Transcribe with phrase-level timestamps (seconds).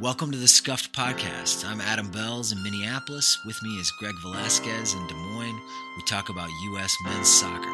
[0.00, 1.64] Welcome to the Scuffed Podcast.
[1.64, 3.38] I'm Adam Belz in Minneapolis.
[3.46, 5.60] With me is Greg Velasquez in Des Moines.
[5.96, 6.92] We talk about U.S.
[7.04, 7.70] men's soccer.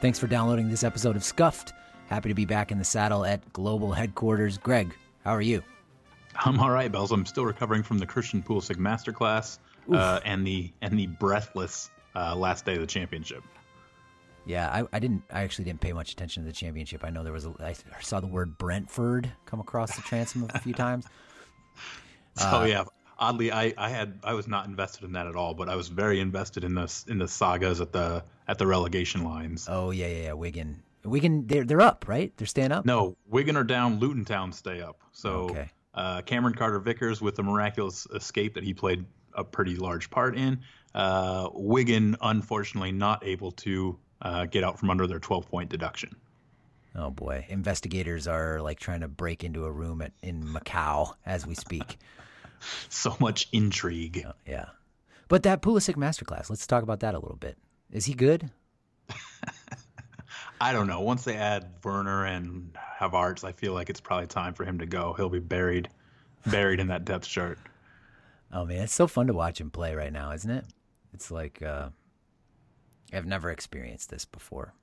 [0.00, 1.72] Thanks for downloading this episode of Scuffed.
[2.08, 4.58] Happy to be back in the saddle at global headquarters.
[4.58, 5.62] Greg, how are you?
[6.44, 7.12] I'm all right, Belz.
[7.12, 9.58] I'm still recovering from the Christian Pulisic masterclass
[9.92, 13.42] uh, and the and the breathless uh, last day of the championship.
[14.46, 15.22] Yeah, I, I didn't.
[15.30, 17.04] I actually didn't pay much attention to the championship.
[17.04, 17.46] I know there was.
[17.46, 21.06] A, I saw the word Brentford come across the transom a few times.
[22.34, 22.84] So uh, yeah,
[23.18, 25.88] oddly, I, I had I was not invested in that at all, but I was
[25.88, 29.68] very invested in the in the sagas at the at the relegation lines.
[29.68, 30.32] Oh yeah, yeah, yeah.
[30.32, 32.32] Wigan, Wigan, they're they're up, right?
[32.36, 32.86] They're staying up.
[32.86, 34.00] No, Wigan are down.
[34.00, 35.00] Luton Town stay up.
[35.12, 35.70] So okay.
[35.94, 39.04] uh, Cameron Carter Vickers with the miraculous escape that he played
[39.40, 40.60] a pretty large part in.
[40.94, 46.16] Uh, Wigan, unfortunately, not able to uh, get out from under their 12 point deduction.
[46.94, 51.46] Oh boy, investigators are like trying to break into a room at, in Macau as
[51.46, 51.98] we speak.
[52.88, 54.24] so much intrigue.
[54.26, 54.66] Oh, yeah,
[55.28, 56.50] but that Pulisic masterclass.
[56.50, 57.56] Let's talk about that a little bit.
[57.92, 58.50] Is he good?
[60.60, 61.00] I don't know.
[61.00, 64.86] Once they add Werner and Havertz, I feel like it's probably time for him to
[64.86, 65.14] go.
[65.14, 65.88] He'll be buried,
[66.46, 67.58] buried in that depth chart.
[68.52, 70.64] Oh man, it's so fun to watch him play right now, isn't it?
[71.12, 71.90] It's like uh,
[73.12, 74.74] I've never experienced this before.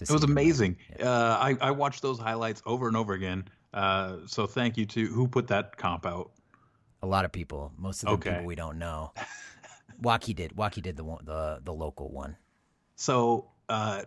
[0.00, 0.76] It was amazing.
[0.98, 1.08] Yeah.
[1.08, 3.46] Uh, I I watched those highlights over and over again.
[3.72, 6.32] Uh, so thank you to who put that comp out.
[7.02, 7.72] A lot of people.
[7.76, 8.30] Most of the okay.
[8.30, 9.12] people we don't know.
[10.02, 10.56] Waki did.
[10.56, 12.36] Waki did the the the local one.
[12.96, 14.02] So uh,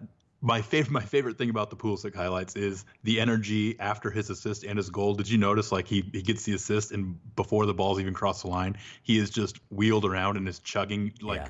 [0.46, 4.64] my favorite my favorite thing about the Pulisic highlights is the energy after his assist
[4.64, 5.16] and his goal.
[5.16, 8.44] Did you notice like he he gets the assist and before the ball's even crossed
[8.44, 11.50] the line, he is just wheeled around and is chugging like yeah.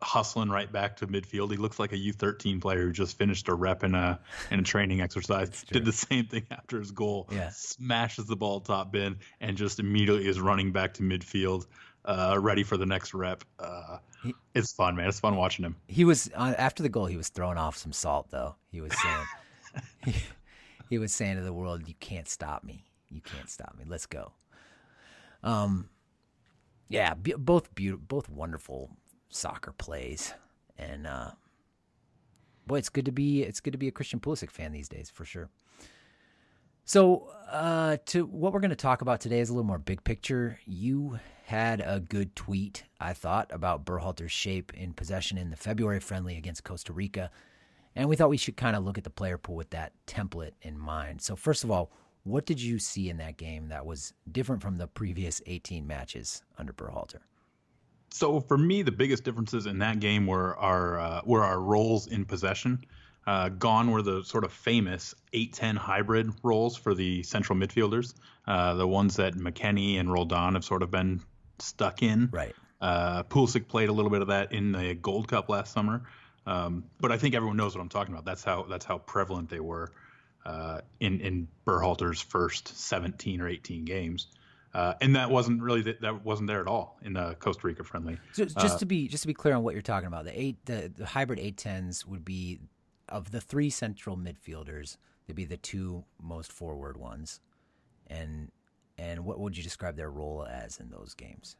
[0.00, 1.50] hustling right back to midfield.
[1.50, 4.18] He looks like a U13 player who just finished a rep in a
[4.50, 5.62] in a training exercise.
[5.70, 7.28] Did the same thing after his goal.
[7.30, 7.50] Yeah.
[7.50, 11.66] Smashes the ball top bin and just immediately is running back to midfield
[12.06, 13.44] uh, ready for the next rep.
[13.58, 15.08] Uh, he, it's fun, man.
[15.08, 15.76] It's fun watching him.
[15.88, 17.06] He was uh, after the goal.
[17.06, 18.56] He was throwing off some salt, though.
[18.70, 20.14] He was saying, he,
[20.90, 22.84] he, was saying to the world, "You can't stop me.
[23.10, 23.84] You can't stop me.
[23.86, 24.32] Let's go."
[25.42, 25.90] Um,
[26.88, 28.90] yeah, be, both beautiful, both wonderful
[29.28, 30.32] soccer plays,
[30.78, 31.32] and uh,
[32.66, 35.10] boy, it's good to be it's good to be a Christian Pulisic fan these days
[35.10, 35.50] for sure.
[36.88, 40.04] So, uh, to what we're going to talk about today is a little more big
[40.04, 40.60] picture.
[40.66, 45.98] You had a good tweet, I thought, about Berhalter's shape in possession in the February
[45.98, 47.32] friendly against Costa Rica.
[47.96, 50.52] And we thought we should kind of look at the player pool with that template
[50.62, 51.20] in mind.
[51.22, 51.90] So, first of all,
[52.22, 56.44] what did you see in that game that was different from the previous 18 matches
[56.56, 57.18] under Berhalter?
[58.12, 62.06] So, for me, the biggest differences in that game were our uh, were our roles
[62.06, 62.80] in possession.
[63.26, 68.14] Uh, gone were the sort of famous 8-10 hybrid roles for the central midfielders,
[68.46, 71.20] uh, the ones that McKennie and Roldan have sort of been
[71.58, 72.28] stuck in.
[72.32, 72.54] Right.
[72.80, 76.02] Uh, Pulisic played a little bit of that in the Gold Cup last summer,
[76.46, 78.24] um, but I think everyone knows what I'm talking about.
[78.24, 79.90] That's how that's how prevalent they were
[80.44, 84.28] uh, in in Berhalter's first 17 or 18 games.
[84.74, 87.82] Uh, and that wasn't really th- that wasn't there at all in the Costa Rica
[87.82, 88.18] friendly.
[88.32, 90.38] So just uh, to be just to be clear on what you're talking about, the
[90.38, 92.60] eight the, the hybrid eight tens would be
[93.08, 94.96] of the three central midfielders,
[95.26, 97.40] they'd be the two most forward ones,
[98.06, 98.50] and
[98.98, 101.56] and what would you describe their role as in those games?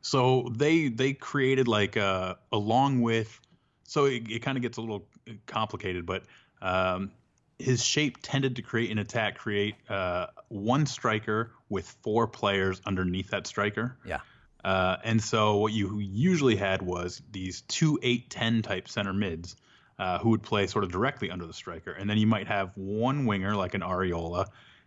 [0.00, 3.40] So they they created like uh, along with
[3.84, 5.06] so it, it kind of gets a little
[5.46, 6.24] complicated, but
[6.60, 7.12] um,
[7.58, 13.30] his shape tended to create an attack, create uh, one striker with four players underneath
[13.30, 13.96] that striker.
[14.04, 14.20] Yeah.
[14.64, 19.56] Uh, and so what you usually had was these two eight ten type center mids
[19.98, 22.72] uh, who would play sort of directly under the striker, and then you might have
[22.76, 24.46] one winger like an Arriola,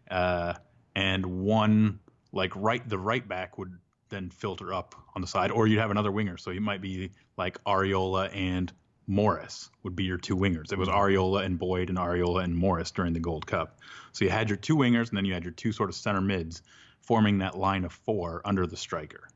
[0.09, 0.53] uh,
[0.95, 1.99] and one
[2.31, 3.73] like right the right back would
[4.09, 6.37] then filter up on the side, or you'd have another winger.
[6.37, 8.71] So you might be like Arriola and
[9.09, 10.71] Morris would be your two wingers.
[10.71, 11.45] It was mm-hmm.
[11.45, 13.79] And Boyd and Arriola and Morris during the Gold Cup.
[14.12, 16.21] So you had your two wingers and then you had your two sort of center
[16.21, 16.62] mids
[17.01, 19.27] forming that line of four under the striker.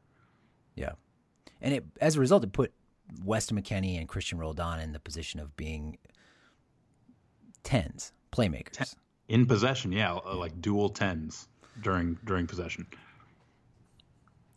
[0.76, 0.92] Yeah.
[1.62, 2.72] And it as a result it put
[3.24, 5.98] Weston McKennie and Cristian Roldan in the position of being
[7.64, 8.96] tens, playmakers.
[9.28, 11.48] In possession, yeah, uh, like dual tens
[11.82, 12.88] during during possession.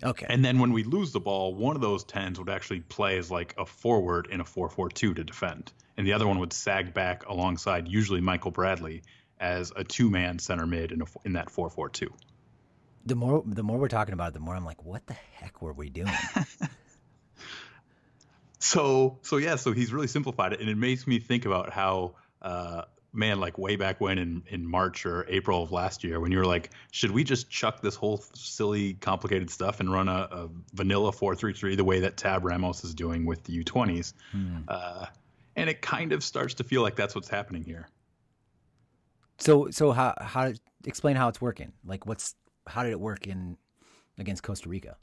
[0.04, 0.26] Okay.
[0.28, 3.30] And then when we lose the ball, one of those tens would actually play as
[3.30, 7.26] like a forward in a 4-4-2 to defend, and the other one would sag back
[7.26, 9.02] alongside usually Michael Bradley
[9.40, 12.08] as a two-man center mid in a, in that 4-4-2.
[13.06, 15.62] The more the more we're talking about it, the more I'm like, what the heck
[15.62, 16.12] were we doing?
[18.66, 22.14] so so yeah, so he's really simplified it, and it makes me think about how.
[22.42, 22.82] Uh,
[23.12, 26.36] man, like way back when in, in March or April of last year, when you
[26.36, 30.48] were like, should we just chuck this whole silly, complicated stuff and run a, a
[30.74, 34.12] vanilla 433 the way that Tab Ramos is doing with the U20s?
[34.32, 34.58] Hmm.
[34.68, 35.06] Uh,
[35.56, 37.88] and it kind of starts to feel like that's what's happening here.
[39.38, 40.52] So, so how how
[40.84, 41.72] explain how it's working?
[41.84, 42.34] Like, what's
[42.66, 43.56] how did it work in
[44.18, 44.96] against Costa Rica?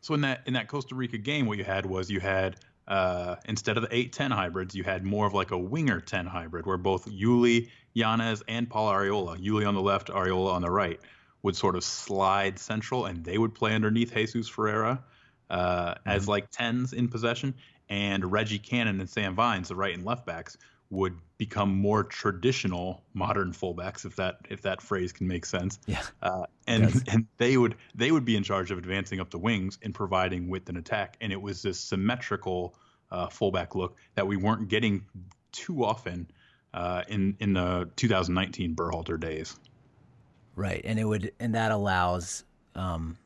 [0.00, 2.56] So in that in that Costa Rica game, what you had was you had
[2.88, 6.64] uh, instead of the 8-10 hybrids, you had more of like a winger 10 hybrid
[6.64, 10.98] where both Uly, Llanez, and Paul Arriola, Uly on the left, Arriola on the right,
[11.42, 15.04] would sort of slide central and they would play underneath Jesus Ferreira
[15.50, 16.08] uh, mm-hmm.
[16.08, 17.54] as like 10s in possession.
[17.90, 20.56] And Reggie Cannon and Sam Vines, the right and left backs,
[20.90, 25.78] would become more traditional modern fullbacks, if that if that phrase can make sense.
[25.86, 26.02] Yeah.
[26.22, 29.78] Uh, and and they would they would be in charge of advancing up the wings
[29.82, 31.16] and providing width and attack.
[31.20, 32.74] And it was this symmetrical
[33.10, 35.04] uh, fullback look that we weren't getting
[35.52, 36.30] too often
[36.74, 39.58] uh, in in the 2019 Berhalter days.
[40.54, 42.44] Right, and it would and that allows,
[42.74, 43.16] um,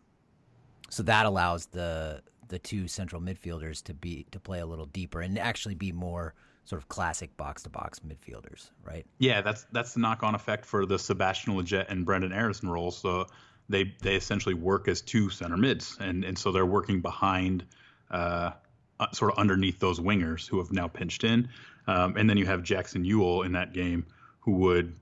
[0.90, 5.22] so that allows the the two central midfielders to be to play a little deeper
[5.22, 9.06] and actually be more sort of classic box to box midfielders, right?
[9.18, 12.96] Yeah, that's that's the knock on effect for the Sebastian Lletget and Brenden Aaronson roles.
[12.96, 13.26] So
[13.68, 17.64] they they essentially work as two center mids, and and so they're working behind,
[18.10, 18.52] uh,
[19.00, 21.48] uh, sort of underneath those wingers who have now pinched in,
[21.86, 24.06] um, and then you have Jackson Yueill in that game
[24.40, 24.94] who would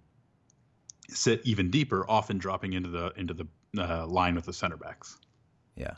[1.08, 3.46] sit even deeper, often dropping into the into the
[3.78, 5.18] uh, line with the center backs.
[5.76, 5.94] Yeah.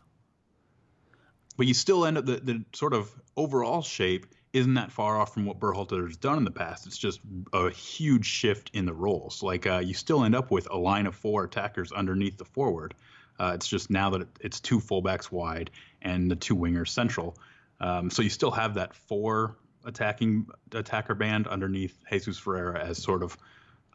[1.57, 5.33] But you still end up the, the sort of overall shape isn't that far off
[5.33, 6.87] from what Berhalter has done in the past.
[6.87, 7.21] It's just
[7.53, 9.43] a huge shift in the roles.
[9.43, 12.95] Like uh, you still end up with a line of four attackers underneath the forward.
[13.41, 15.71] Uh, it's just now that it's two fullbacks wide
[16.03, 17.37] and the two wingers central.
[17.81, 23.23] Um, so you still have that four attacking attacker band underneath Jesus Ferreira as sort
[23.23, 23.37] of.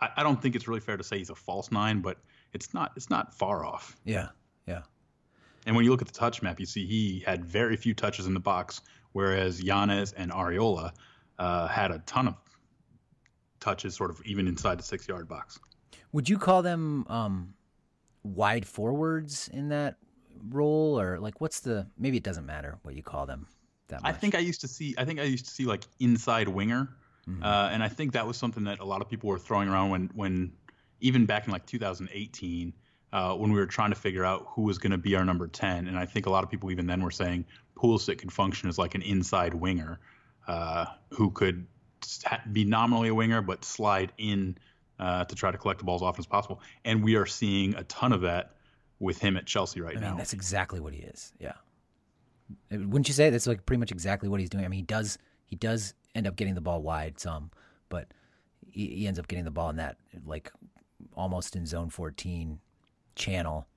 [0.01, 2.17] I, I don't think it's really fair to say he's a false nine, but
[2.53, 2.91] it's not.
[2.95, 3.95] It's not far off.
[4.03, 4.29] Yeah,
[4.67, 4.81] yeah.
[5.65, 8.25] And when you look at the touch map, you see he had very few touches
[8.25, 8.81] in the box,
[9.13, 10.91] whereas Llanez and Arriola
[11.39, 12.35] uh, had a ton of
[13.59, 15.59] touches, sort of even inside the six yard box.
[16.11, 17.53] Would you call them um,
[18.23, 19.97] wide forwards in that
[20.49, 21.87] role, or like what's the?
[21.97, 23.47] Maybe it doesn't matter what you call them.
[23.89, 24.13] That much.
[24.13, 24.95] I think I used to see.
[24.97, 26.89] I think I used to see like inside winger,
[27.27, 27.43] mm-hmm.
[27.43, 29.89] uh, and I think that was something that a lot of people were throwing around
[29.89, 30.51] when when
[30.99, 32.73] even back in like 2018
[33.13, 35.47] uh, when we were trying to figure out who was going to be our number
[35.47, 35.87] 10.
[35.87, 37.45] And I think a lot of people even then were saying
[37.75, 39.99] Pulisic could function as like an inside winger
[40.47, 41.65] uh, who could
[42.51, 44.57] be nominally a winger but slide in
[44.99, 46.61] uh, to try to collect the ball as often as possible.
[46.83, 48.55] And we are seeing a ton of that
[48.99, 50.17] with him at Chelsea right I mean, now.
[50.17, 51.33] That's exactly what he is.
[51.39, 51.53] Yeah.
[52.71, 54.65] Wouldn't you say that's like pretty much exactly what he's doing?
[54.65, 57.51] I mean, he does he does end up getting the ball wide some,
[57.89, 58.07] but
[58.71, 60.51] he, he ends up getting the ball in that like
[61.15, 62.59] almost in zone 14
[63.17, 63.67] channel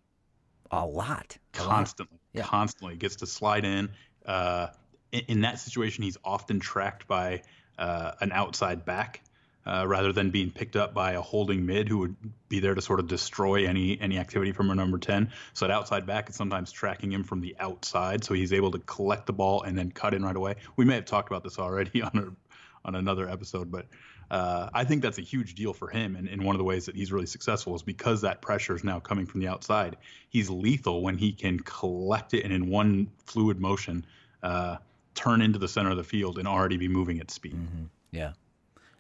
[0.71, 1.37] a lot.
[1.55, 2.15] A constantly.
[2.15, 2.21] Lot.
[2.33, 2.43] Yeah.
[2.45, 2.97] Constantly.
[2.97, 3.91] Gets to slide in.
[4.25, 4.69] Uh,
[5.13, 7.43] in, in, that situation, he's often tracked by
[7.79, 9.23] uh, an outside back.
[9.67, 12.17] Uh, rather than being picked up by a holding mid who would
[12.49, 15.31] be there to sort of destroy any any activity from a number 10.
[15.53, 18.79] So that outside back is sometimes tracking him from the outside, so he's able to
[18.79, 20.55] collect the ball and then cut in right away.
[20.77, 23.87] We may have talked about this already on a, on another episode, but
[24.31, 26.15] uh, I think that's a huge deal for him.
[26.15, 28.85] And, and one of the ways that he's really successful is because that pressure is
[28.85, 29.97] now coming from the outside.
[30.29, 34.05] He's lethal when he can collect it and in one fluid motion
[34.43, 34.77] uh,
[35.15, 37.55] turn into the center of the field and already be moving at speed.
[37.55, 37.85] Mm-hmm.
[38.13, 38.33] Yeah.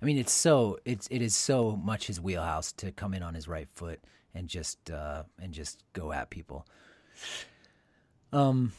[0.03, 3.35] I mean, it's so it's it is so much his wheelhouse to come in on
[3.35, 4.01] his right foot
[4.35, 6.67] and just uh, and just go at people.
[8.33, 8.73] Um,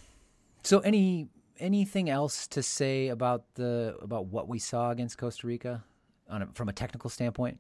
[0.64, 1.30] so any
[1.60, 5.84] anything else to say about the about what we saw against Costa Rica?
[6.32, 7.60] On a, from a technical standpoint?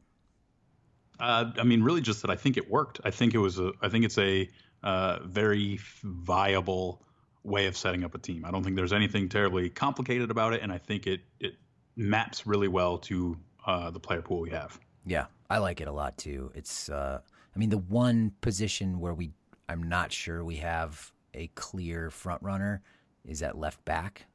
[1.19, 2.99] Uh, I mean, really, just that I think it worked.
[3.03, 3.73] I think it was a.
[3.81, 4.49] I think it's a
[4.81, 7.03] uh, very viable
[7.43, 8.43] way of setting up a team.
[8.45, 11.55] I don't think there's anything terribly complicated about it, and I think it it
[11.95, 13.37] maps really well to
[13.67, 14.79] uh, the player pool we have.
[15.05, 16.51] Yeah, I like it a lot too.
[16.55, 16.89] It's.
[16.89, 17.19] Uh,
[17.55, 19.31] I mean, the one position where we,
[19.67, 22.81] I'm not sure we have a clear front runner
[23.25, 24.25] is at left back.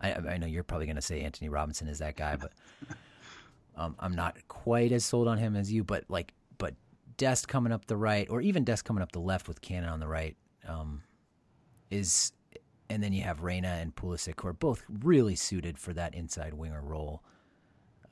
[0.00, 2.52] I, I know you're probably going to say Antonee Robinson is that guy, but.
[3.80, 6.74] Um, I'm not quite as sold on him as you, but like, but
[7.16, 10.00] Dest coming up the right, or even Dest coming up the left with Cannon on
[10.00, 10.36] the right,
[10.68, 11.02] um,
[11.90, 12.32] is,
[12.90, 16.52] and then you have Reyna and Pulisic, who are both really suited for that inside
[16.52, 17.22] winger role.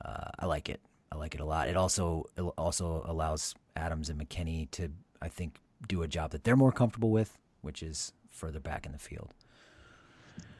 [0.03, 0.81] Uh, I like it.
[1.11, 1.67] I like it a lot.
[1.69, 6.43] It also it also allows Adams and McKennie to, I think, do a job that
[6.43, 9.33] they're more comfortable with, which is further back in the field.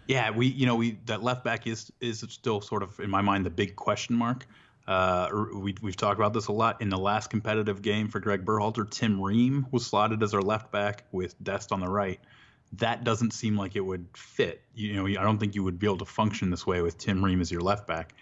[0.08, 3.22] Yeah, we you know we that left back is is still sort of in my
[3.22, 4.48] mind the big question mark.
[4.90, 6.82] Uh, we, we've talked about this a lot.
[6.82, 10.72] In the last competitive game for Greg Berhalter, Tim Ream was slotted as our left
[10.72, 12.20] back with Dest on the right.
[12.74, 14.64] That doesn't seem like it would fit.
[14.74, 17.24] You know, I don't think you would be able to function this way with Tim
[17.24, 18.16] Ream as your left back.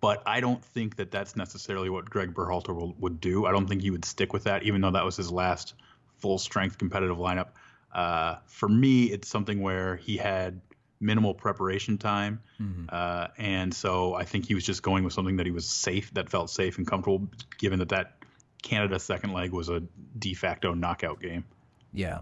[0.00, 3.44] But I don't think that that's necessarily what Greg Berhalter will, would do.
[3.44, 5.74] I don't think he would stick with that, even though that was his last
[6.16, 7.48] full strength competitive lineup.
[7.92, 10.62] Uh, for me, it's something where he had
[11.00, 12.86] minimal preparation time, mm-hmm.
[12.88, 16.12] uh, and so I think he was just going with something that he was safe,
[16.14, 17.28] that felt safe and comfortable,
[17.58, 18.16] given that that
[18.62, 19.82] Canada second leg was a
[20.18, 21.44] de facto knockout game.
[21.92, 22.20] Yeah,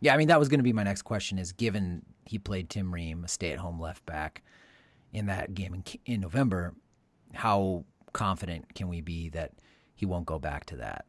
[0.00, 0.14] yeah.
[0.14, 2.92] I mean, that was going to be my next question: is given he played Tim
[2.92, 4.42] Ream, a stay-at-home left back,
[5.12, 6.74] in that game in, in November,
[7.34, 9.52] how confident can we be that
[9.94, 11.06] he won't go back to that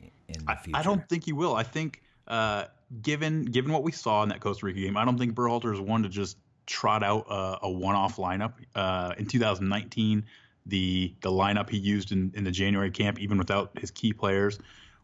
[0.00, 0.76] in the future?
[0.76, 1.54] I, I don't think he will.
[1.54, 2.64] I think uh,
[3.02, 5.80] given given what we saw in that Costa Rica game, I don't think Berhalter is
[5.80, 8.54] one to just trot out a, a one-off lineup.
[8.74, 10.24] Uh, in 2019,
[10.66, 14.58] the the lineup he used in, in the January camp, even without his key players,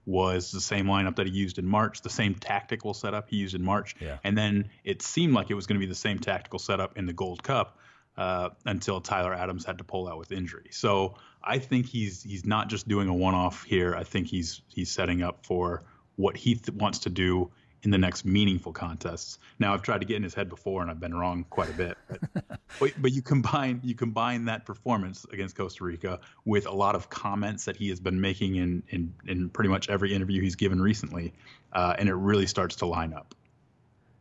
[0.06, 3.54] was the same lineup that he used in March, the same tactical setup he used
[3.54, 4.18] in March, yeah.
[4.24, 7.06] and then it seemed like it was going to be the same tactical setup in
[7.06, 7.78] the Gold Cup
[8.16, 10.68] uh, until Tyler Adams had to pull out with injury.
[10.70, 13.94] So I think he's he's not just doing a one-off here.
[13.94, 15.84] I think he's he's setting up for
[16.20, 17.50] what he th- wants to do
[17.82, 19.38] in the next meaningful contests.
[19.58, 21.72] Now I've tried to get in his head before and I've been wrong quite a
[21.72, 21.96] bit.
[22.78, 27.10] But, but, you combine you combine that performance against Costa Rica with a lot of
[27.10, 30.80] comments that he has been making in in, in pretty much every interview he's given
[30.80, 31.34] recently,
[31.72, 33.34] uh, and it really starts to line up.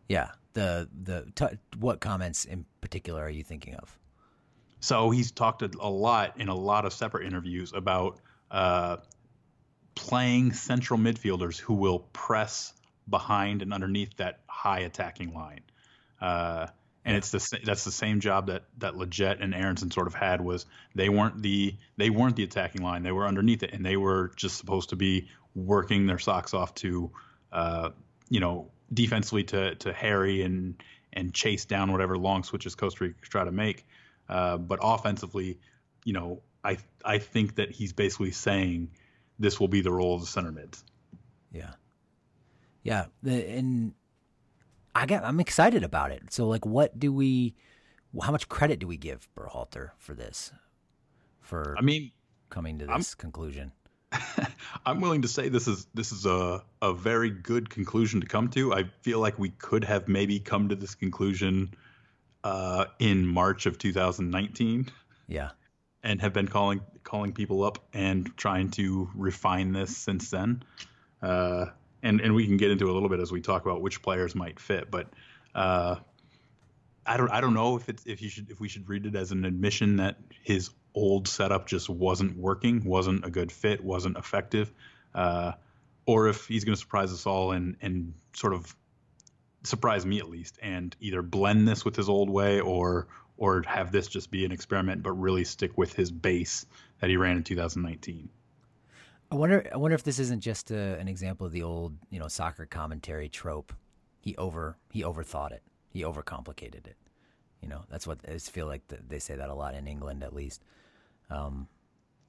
[0.10, 3.98] Yeah, the the t- what comments in particular are you thinking of?
[4.80, 8.98] So he's talked a lot in a lot of separate interviews about uh,
[10.00, 12.74] playing central midfielders who will press
[13.10, 15.60] behind and underneath that high attacking line.
[16.22, 16.68] Uh,
[17.04, 20.40] and it's the that's the same job that that Lletget and Aaronson sort of had
[20.40, 20.66] was
[20.96, 24.32] they weren't the they weren't the attacking line they were underneath it and they were
[24.36, 27.12] just supposed to be working their socks off to
[27.52, 27.90] uh,
[28.30, 33.16] you know defensively to to harry and and chase down whatever long switches Costa Rica
[33.22, 33.86] try to make
[34.28, 35.58] uh, but offensively
[36.04, 38.92] you know I I think that he's basically saying
[39.40, 40.84] this will be the role of the center mids
[41.52, 41.72] yeah
[42.84, 43.94] yeah, the, and
[44.96, 46.32] I get I'm excited about it.
[46.34, 47.56] So like, what do we?
[48.22, 50.52] How much credit do we give Berhalter for this?
[51.42, 52.12] For I mean,
[52.50, 53.72] coming to this I'm, conclusion.
[54.86, 58.50] I'm willing to say this is this is a a very good conclusion to come
[58.50, 58.74] to.
[58.74, 61.74] I feel like we could have maybe come to this conclusion
[62.44, 64.88] uh, in March of 2019.
[65.28, 65.52] Yeah.
[66.04, 70.64] And have been calling calling people up and trying to refine this since then.
[71.22, 71.66] Uh,
[72.02, 74.36] and and we can get into a little bit as we talk about which players
[74.36, 74.90] might fit.
[74.90, 75.10] But
[75.54, 75.98] uh,
[77.06, 79.16] I don't I don't know if it's if you should if we should read it
[79.16, 84.18] as an admission that his old setup just wasn't working, wasn't a good fit, wasn't
[84.18, 84.72] effective,
[85.14, 85.54] uh,
[86.06, 88.76] or if he's going to surprise us all and and sort of
[89.64, 93.08] surprise me at least and either blend this with his old way or
[93.40, 96.66] or have this just be an experiment but really stick with his base
[97.00, 98.30] that he ran in 2019.
[99.32, 99.68] I wonder.
[99.72, 102.66] I wonder if this isn't just a, an example of the old, you know, soccer
[102.66, 103.74] commentary trope.
[104.22, 105.62] He over he overthought it.
[105.92, 106.98] He overcomplicated it.
[107.62, 110.24] You know, that's what I feel like the, they say that a lot in England,
[110.24, 110.64] at least.
[111.30, 111.68] Um,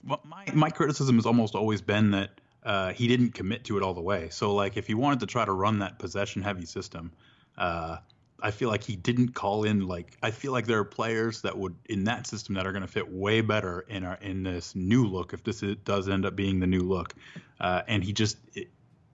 [0.04, 2.30] well, my my criticism has almost always been that
[2.64, 4.28] uh, he didn't commit to it all the way.
[4.30, 7.12] So, like, if he wanted to try to run that possession heavy system,
[7.56, 7.96] uh,
[8.42, 11.56] I feel like he didn't call in like I feel like there are players that
[11.56, 14.74] would in that system that are going to fit way better in our in this
[14.74, 17.14] new look if this is, does end up being the new look,
[17.60, 18.68] uh, and he just it,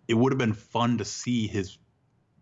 [0.09, 1.79] it would have been fun to see his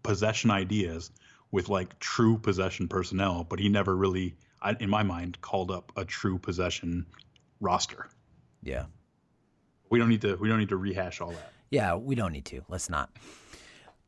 [0.02, 1.10] possession ideas
[1.50, 4.34] with like true possession personnel, but he never really,
[4.80, 7.06] in my mind, called up a true possession
[7.60, 8.08] roster.
[8.62, 8.86] Yeah,
[9.90, 11.52] we don't need to we don't need to rehash all that.
[11.70, 12.62] Yeah, we don't need to.
[12.68, 13.10] Let's not.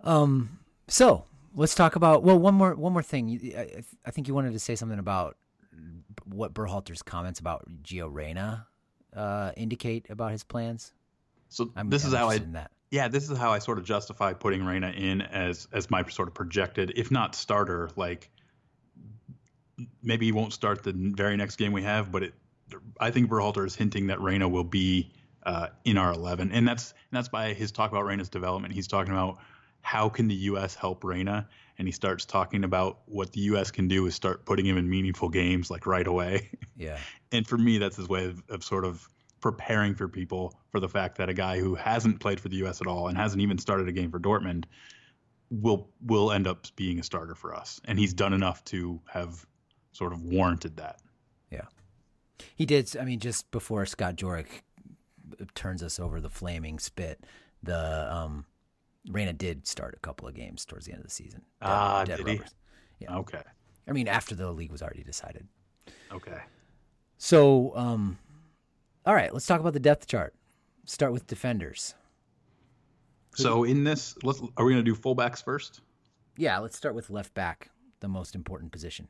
[0.02, 0.58] Um.
[0.88, 1.24] So
[1.56, 3.54] let's talk about well one more one more thing.
[3.56, 5.36] I, I think you wanted to say something about
[6.24, 8.66] what Berhalter's comments about Gio Reyna
[9.14, 10.92] uh, indicate about his plans.
[11.48, 12.40] So I'm, this is how I
[12.90, 16.28] yeah this is how I sort of justify putting Reyna in as as my sort
[16.28, 18.30] of projected if not starter like
[20.02, 22.34] maybe he won't start the very next game we have but it
[22.98, 25.12] I think Berhalter is hinting that Reyna will be
[25.44, 28.88] uh, in our 11 and that's and that's by his talk about Reyna's development he's
[28.88, 29.38] talking about
[29.86, 30.74] how can the U.S.
[30.74, 31.48] help Reyna?
[31.78, 33.70] And he starts talking about what the U.S.
[33.70, 36.50] can do is start putting him in meaningful games like right away.
[36.78, 36.98] Yeah.
[37.32, 39.08] and for me, that's his way of, of sort of
[39.40, 42.82] preparing for people for the fact that a guy who hasn't played for the U.S.
[42.82, 44.64] at all and hasn't even started a game for Dortmund
[45.48, 49.46] will will end up being a starter for us, and he's done enough to have
[49.92, 51.00] sort of warranted that.
[51.50, 51.64] Yeah,
[52.54, 52.94] he did.
[52.94, 54.48] I mean, just before Scott Jurek
[55.54, 57.24] turns us over the flaming spit,
[57.62, 58.44] the um,
[59.10, 61.42] Reyna did start a couple of games towards the end of the season.
[61.62, 62.54] Ah, dead did rubbers.
[62.98, 63.04] he?
[63.04, 63.16] Yeah.
[63.18, 63.42] Okay.
[63.88, 65.46] I mean, after the league was already decided.
[66.12, 66.40] Okay.
[67.18, 68.18] So, um,
[69.04, 70.34] all right, let's talk about the depth chart.
[70.84, 71.94] Start with defenders.
[73.34, 75.82] So in this, let's are we going to do fullbacks first?
[76.36, 77.70] Yeah, let's start with left back,
[78.00, 79.08] the most important position.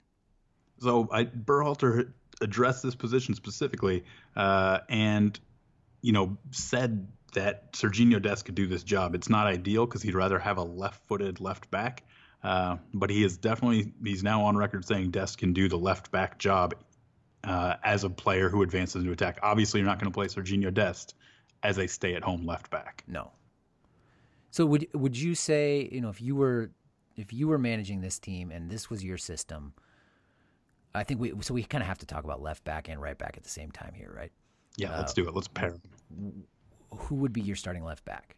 [0.81, 5.39] So I Berhalter addressed this position specifically, uh, and
[6.03, 9.15] you know said that Serginho Dest could do this job.
[9.15, 12.05] It's not ideal because he'd rather have a left-footed left back,
[12.43, 16.11] uh, but he is definitely he's now on record saying Dest can do the left
[16.11, 16.75] back job
[17.45, 19.39] uh, as a player who advances into attack.
[19.43, 21.15] Obviously, you're not going to play Serginho Dest
[21.63, 23.05] as a stay-at-home left back.
[23.07, 23.33] No.
[24.51, 26.71] So would would you say you know if you were
[27.17, 29.75] if you were managing this team and this was your system?
[30.95, 33.19] I think we so we kind of have to talk about left back and right
[33.19, 34.33] back at the same time here, right?
[34.79, 35.35] Yeah, uh, let's do it.
[35.35, 35.75] Let's pair.
[36.91, 38.37] Who would be your starting left back?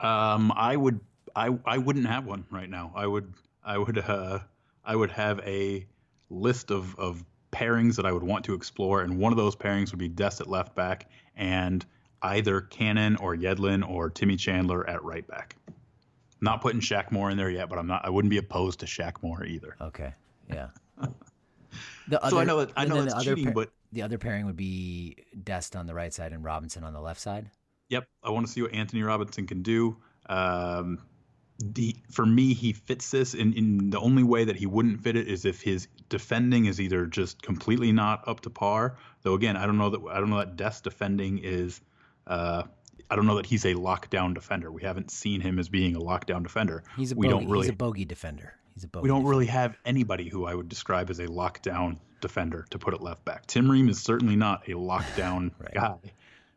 [0.00, 1.00] Um, I would.
[1.36, 2.92] I I wouldn't have one right now.
[2.94, 3.32] I would.
[3.64, 3.98] I would.
[3.98, 4.40] Uh,
[4.84, 5.86] I would have a
[6.30, 9.90] list of of pairings that I would want to explore, and one of those pairings
[9.92, 11.84] would be Dest at left back and
[12.22, 15.56] either Cannon or Yedlin or Timmy Chandler at right back.
[16.40, 18.04] Not putting Shaq Moore in there yet, but I'm not.
[18.04, 19.76] I wouldn't be opposed to Shaq Moore either.
[19.80, 20.12] Okay.
[20.48, 20.68] Yeah.
[22.08, 24.44] the other, so I know that I know that's cheating, pair, but the other pairing
[24.44, 27.50] would be Dest on the right side and Robinson on the left side.
[27.88, 29.96] Yep, I want to see what Antonee Robinson can do.
[30.26, 30.98] Um,
[31.58, 35.16] the for me, he fits this in, in the only way that he wouldn't fit
[35.16, 38.96] it is if his defending is either just completely not up to par.
[39.22, 41.80] Though again, I don't know that I don't know that Dest defending is
[42.26, 42.64] uh,
[43.08, 44.72] I don't know that he's a lockdown defender.
[44.72, 46.82] We haven't seen him as being a lockdown defender.
[46.96, 48.54] He's a we bogey, don't really, he's a bogey defender.
[48.74, 49.00] He's a.
[49.00, 52.94] We don't really have anybody who I would describe as a lockdown defender to put
[52.94, 53.46] it left back.
[53.46, 55.74] Tim Ream is certainly not a lockdown right.
[55.74, 56.12] guy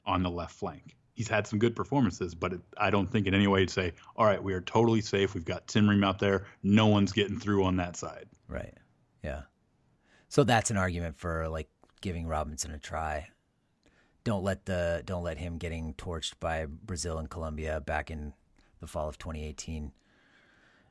[0.06, 0.96] on the left flank.
[1.14, 3.94] He's had some good performances, but it, I don't think in any way to say,
[4.16, 5.34] all right, we are totally safe.
[5.34, 6.46] We've got Tim Ream out there.
[6.62, 8.28] No one's getting through on that side.
[8.48, 8.74] Right.
[9.24, 9.42] Yeah.
[10.30, 11.70] So that's an argument for like
[12.02, 13.28] giving Robinson a try
[14.28, 18.34] don't let the don't let him getting torched by Brazil and Colombia back in
[18.82, 19.94] the fall of 2018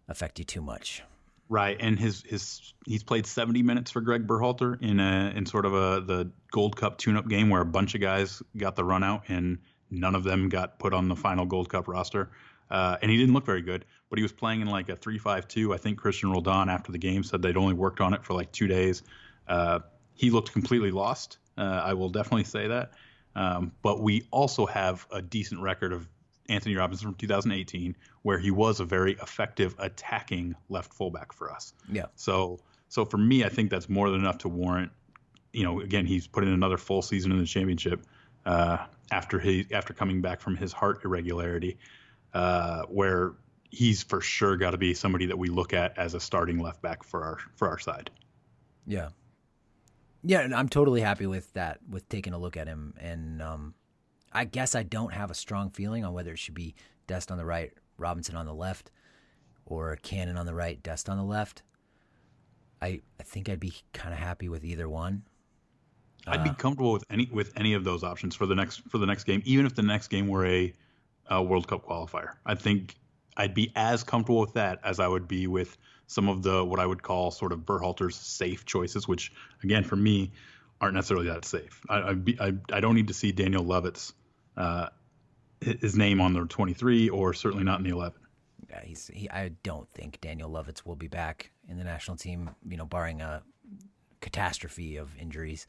[0.08, 1.02] affect you too much.
[1.48, 5.64] Right, and his his he's played 70 minutes for Greg Berhalter in a in sort
[5.64, 9.04] of a the Gold Cup tune-up game where a bunch of guys got the run
[9.04, 9.58] out and
[9.90, 12.30] none of them got put on the final Gold Cup roster.
[12.68, 15.72] Uh, and he didn't look very good, but he was playing in like a 3-5-2.
[15.72, 18.50] I think Cristian Roldan after the game said they'd only worked on it for like
[18.50, 19.04] two days.
[19.46, 19.80] Uh,
[20.14, 21.38] he looked completely lost.
[21.56, 22.92] Uh, I will definitely say that.
[23.36, 26.08] Um, but we also have a decent record of
[26.48, 31.74] Antonee Robinson from 2018, where he was a very effective attacking left fullback for us.
[31.90, 32.06] Yeah.
[32.14, 34.92] So, so for me, I think that's more than enough to warrant.
[35.52, 38.04] You know, again, he's put in another full season in the championship
[38.44, 38.78] uh,
[39.10, 41.78] after he after coming back from his heart irregularity,
[42.34, 43.32] uh, where
[43.70, 46.82] he's for sure got to be somebody that we look at as a starting left
[46.82, 48.10] back for our for our side.
[48.86, 49.08] Yeah,
[50.26, 52.94] yeah, and I'm totally happy with that, with taking a look at him.
[52.98, 53.74] And um,
[54.36, 56.74] I guess I don't have a strong feeling on whether it should be
[57.06, 58.90] Dest on the right, Robinson on the left,
[59.64, 61.62] or Cannon on the right, Dest on the left.
[62.82, 65.22] I I think I'd be kind of happy with either one.
[66.26, 68.98] I'd be uh, comfortable with any with any of those options for the next for
[68.98, 70.74] the next game, even if the next game were a,
[71.30, 72.32] a World Cup qualifier.
[72.44, 72.94] I think
[73.38, 76.78] I'd be as comfortable with that as I would be with some of the what
[76.78, 79.32] I would call sort of Berhalter's safe choices, which
[79.64, 80.32] again for me
[80.78, 81.80] aren't necessarily that safe.
[81.88, 84.12] I I, I, I don't need to see Daniel Lovitz
[84.56, 84.88] uh,
[85.60, 88.18] his name on the 23 or certainly not in the 11.
[88.70, 92.50] Yeah, he's he, I don't think Daniel Lovitz will be back in the national team,
[92.68, 93.42] you know, barring a
[94.20, 95.66] catastrophe of injuries.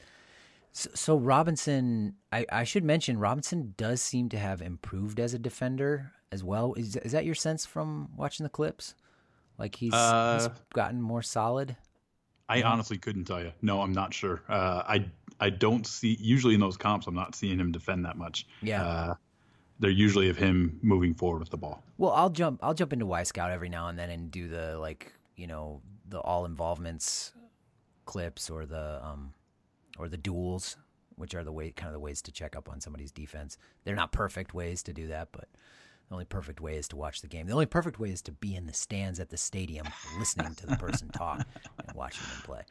[0.72, 5.40] So, so Robinson, I, I should mention, Robinson does seem to have improved as a
[5.40, 6.74] defender as well.
[6.74, 8.96] Is is that your sense from watching the clips?
[9.58, 11.76] Like he's, uh, he's gotten more solid.
[12.50, 13.52] I honestly couldn't tell you.
[13.62, 14.42] No, I'm not sure.
[14.48, 15.06] Uh, I
[15.40, 17.08] I don't see usually in those comps.
[17.08, 18.48] I'm not seeing him defend that much.
[18.62, 18.86] Yeah.
[18.86, 19.14] Uh,
[19.80, 21.84] they're usually of him moving forward with the ball.
[21.98, 22.60] Well, I'll jump.
[22.64, 26.20] I'll jump into Wyscout every now and then and do the like you know the
[26.20, 27.34] all involvements
[28.06, 29.34] clips or the um
[30.00, 30.78] or the duels,
[31.16, 33.58] which are the way kind of the ways to check up on somebody's defense.
[33.84, 35.48] They're not perfect ways to do that, but
[36.08, 37.48] the only perfect way is to watch the game.
[37.48, 40.66] The only perfect way is to be in the stands at the stadium, listening to
[40.66, 41.46] the person talk
[41.86, 42.62] and watching them play.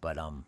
[0.00, 0.46] But um,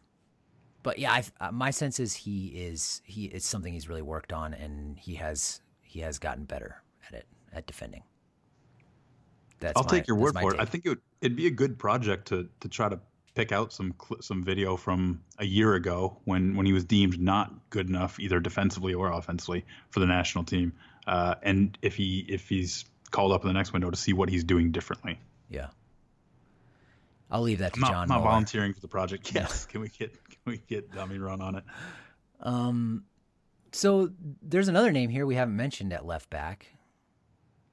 [0.82, 4.54] but yeah, uh, my sense is he is he it's something he's really worked on,
[4.54, 8.02] and he has he has gotten better at it at defending.
[9.60, 10.52] That's I'll my- take your word for it.
[10.52, 10.60] take.
[10.60, 12.98] I think it would, it'd be a good project to to try to
[13.34, 17.20] pick out some cl- some video from a year ago when when he was deemed
[17.20, 20.72] not good enough either defensively or offensively for the national team,
[21.06, 24.28] uh, and if he if he's called up in the next window to see what
[24.28, 25.18] he's doing differently.
[25.48, 25.66] Yeah.
[27.32, 28.30] I'll leave that to I'm not, John I'm not Mueller.
[28.30, 29.32] volunteering for the project.
[29.34, 30.12] Yes, can we get
[30.50, 31.64] we get dummy run on it?
[32.40, 33.04] Um,
[33.72, 34.10] so
[34.42, 36.66] there's another name here we haven't mentioned at left back.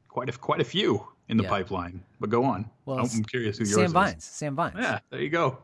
[0.08, 1.50] Quite a quite a few in the Yeah.
[1.50, 2.70] pipeline, but go on.
[2.86, 3.92] Well, I'm curious who yours Sam is.
[3.92, 4.24] Vines.
[4.24, 4.76] Sam Vines.
[4.80, 5.60] Yeah, there you go.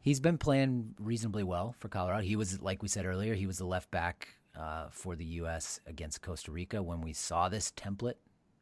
[0.00, 2.22] He's been playing reasonably well for Colorado.
[2.22, 5.80] He was, like we said earlier, he was the left back uh, for the U.S.
[5.86, 8.14] against Costa Rica when we saw this template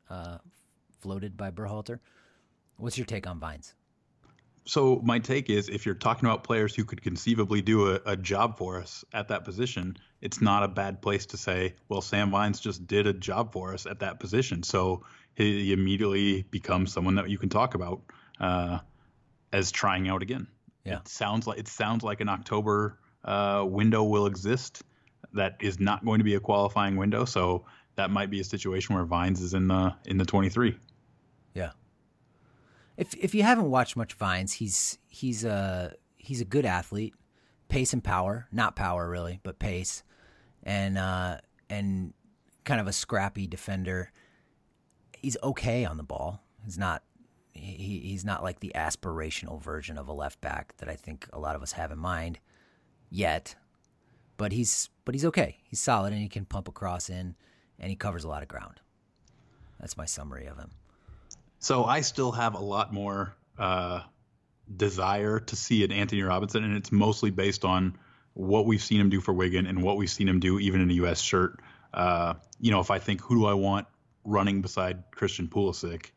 [0.09, 0.39] uh,
[1.01, 1.99] floated by Berhalter.
[2.79, 3.75] What's your take on Vines?
[4.66, 8.16] So my take is, if you're talking about players who could conceivably do a, a
[8.16, 12.31] job for us at that position, it's not a bad place to say, well, Sam
[12.31, 17.16] Vines just did a job for us at that position, so he immediately becomes someone
[17.16, 18.03] that you can talk about
[18.40, 18.79] uh,
[19.53, 20.46] as trying out again.
[20.85, 20.98] Yeah.
[20.98, 24.83] It sounds like it sounds like an October uh, window will exist.
[25.33, 28.94] That is not going to be a qualifying window, so that might be a situation
[28.94, 30.77] where Vines is in the in the 23.
[32.96, 37.14] If if you haven't watched much Vines, he's he's a he's a good athlete,
[37.68, 40.02] pace and power, not power really, but pace,
[40.62, 42.14] and uh, and
[42.64, 44.11] kind of a scrappy defender.
[45.12, 46.42] He's okay on the ball.
[46.64, 47.02] He's not
[47.52, 51.38] he he's not like the aspirational version of a left back that I think a
[51.38, 52.38] lot of us have in mind
[53.11, 53.54] yet.
[54.37, 55.59] But he's but he's okay.
[55.64, 57.37] He's solid and he can pump across in
[57.78, 58.80] and he covers a lot of ground.
[59.80, 60.70] That's my summary of him.
[61.64, 64.00] So I still have a lot more uh,
[64.77, 67.96] desire to see an Antonee Robinson, and it's mostly based on
[68.35, 70.90] what we've seen him do for Wigan and what we've seen him do even in
[70.90, 71.22] a U.S.
[71.22, 71.61] shirt.
[71.94, 73.87] Uh, you know, if I think who do I want
[74.24, 76.11] running beside Christian Pulisic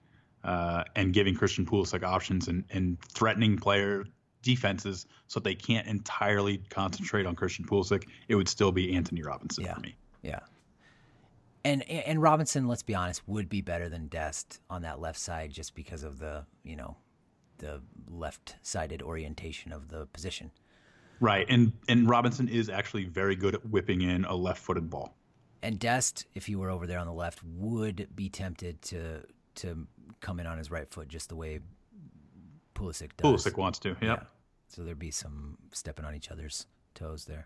[0.44, 4.04] uh, and giving Christian Pulisic options and, and threatening player
[4.42, 9.24] defenses so that they can't entirely concentrate on Christian Pulisic, it would still be Antonee
[9.24, 9.76] Robinson Yeah.
[9.76, 9.96] for me.
[10.24, 10.40] Yeah.
[11.68, 15.52] And and Robinson, let's be honest, would be better than Dest on that left side
[15.52, 16.96] just because of the, you know,
[17.58, 20.52] the left-sided orientation of the position.
[21.20, 25.18] Right, and and Robinson is actually very good at whipping in a left-footed ball.
[25.62, 29.24] And Dest, if he were over there on the left, would be tempted to
[29.56, 29.88] to
[30.22, 31.60] come in on his right foot just the way
[32.76, 33.46] Pulisic does.
[33.46, 33.98] Pulisic wants to.
[34.02, 34.26] Yep.
[34.70, 37.46] So there'd be some stepping on each other's toes there.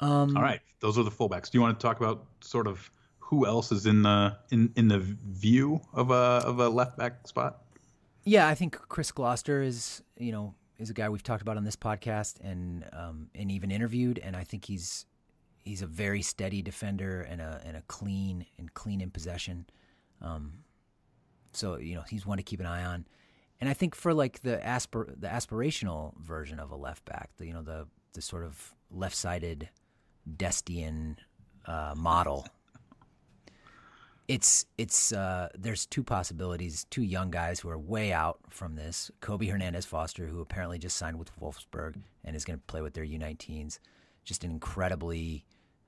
[0.00, 1.50] Um, All right, those are the fullbacks.
[1.50, 4.88] Do you want to talk about sort of who else is in the in in
[4.88, 7.62] the view of a of a left back spot?
[8.24, 11.64] Yeah, I think Chris Gloster is, you know, is a guy we've talked about on
[11.64, 15.06] this podcast and um, and even interviewed, and I think he's
[15.58, 19.66] he's a very steady defender and a and a clean and clean in possession.
[20.20, 20.64] Um,
[21.52, 23.06] so you know he's one to keep an eye on,
[23.60, 27.46] and I think for like the aspir the aspirational version of a left back, the
[27.46, 29.68] you know the the sort of left sided
[30.28, 31.16] Destian
[31.66, 32.46] uh, model
[34.30, 36.86] it's it's uh, there's two possibilities.
[36.88, 39.10] Two young guys who are way out from this.
[39.20, 42.94] Kobe Hernandez Foster, who apparently just signed with Wolfsburg and is going to play with
[42.94, 43.80] their U19s.
[44.22, 45.44] Just an incredibly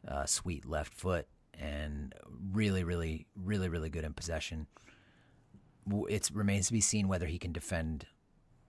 [0.09, 2.17] uh, sweet left foot and
[2.53, 4.67] really, really, really, really good in possession.
[6.09, 8.07] It remains to be seen whether he can defend,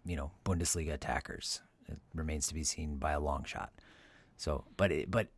[0.06, 1.62] you know, Bundesliga attackers.
[1.90, 3.72] It remains to be seen by a long shot.
[4.38, 5.30] So, but it, but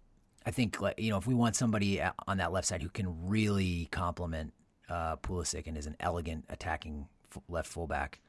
[0.45, 3.27] I think like you know if we want somebody on that left side who can
[3.27, 4.53] really complement
[4.89, 8.21] uh, Pulisic and is an elegant attacking f- left fullback,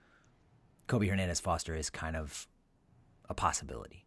[0.87, 2.47] Kobe Hernandez Foster is kind of
[3.29, 4.05] a possibility.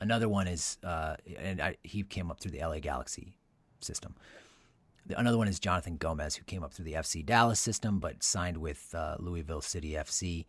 [0.00, 3.36] Another one is, uh, and I, he came up through the LA Galaxy
[3.80, 4.16] system.
[5.16, 8.56] Another one is Jonathan Gomez, who came up through the FC Dallas system, but signed
[8.56, 10.46] with uh, Louisville City FC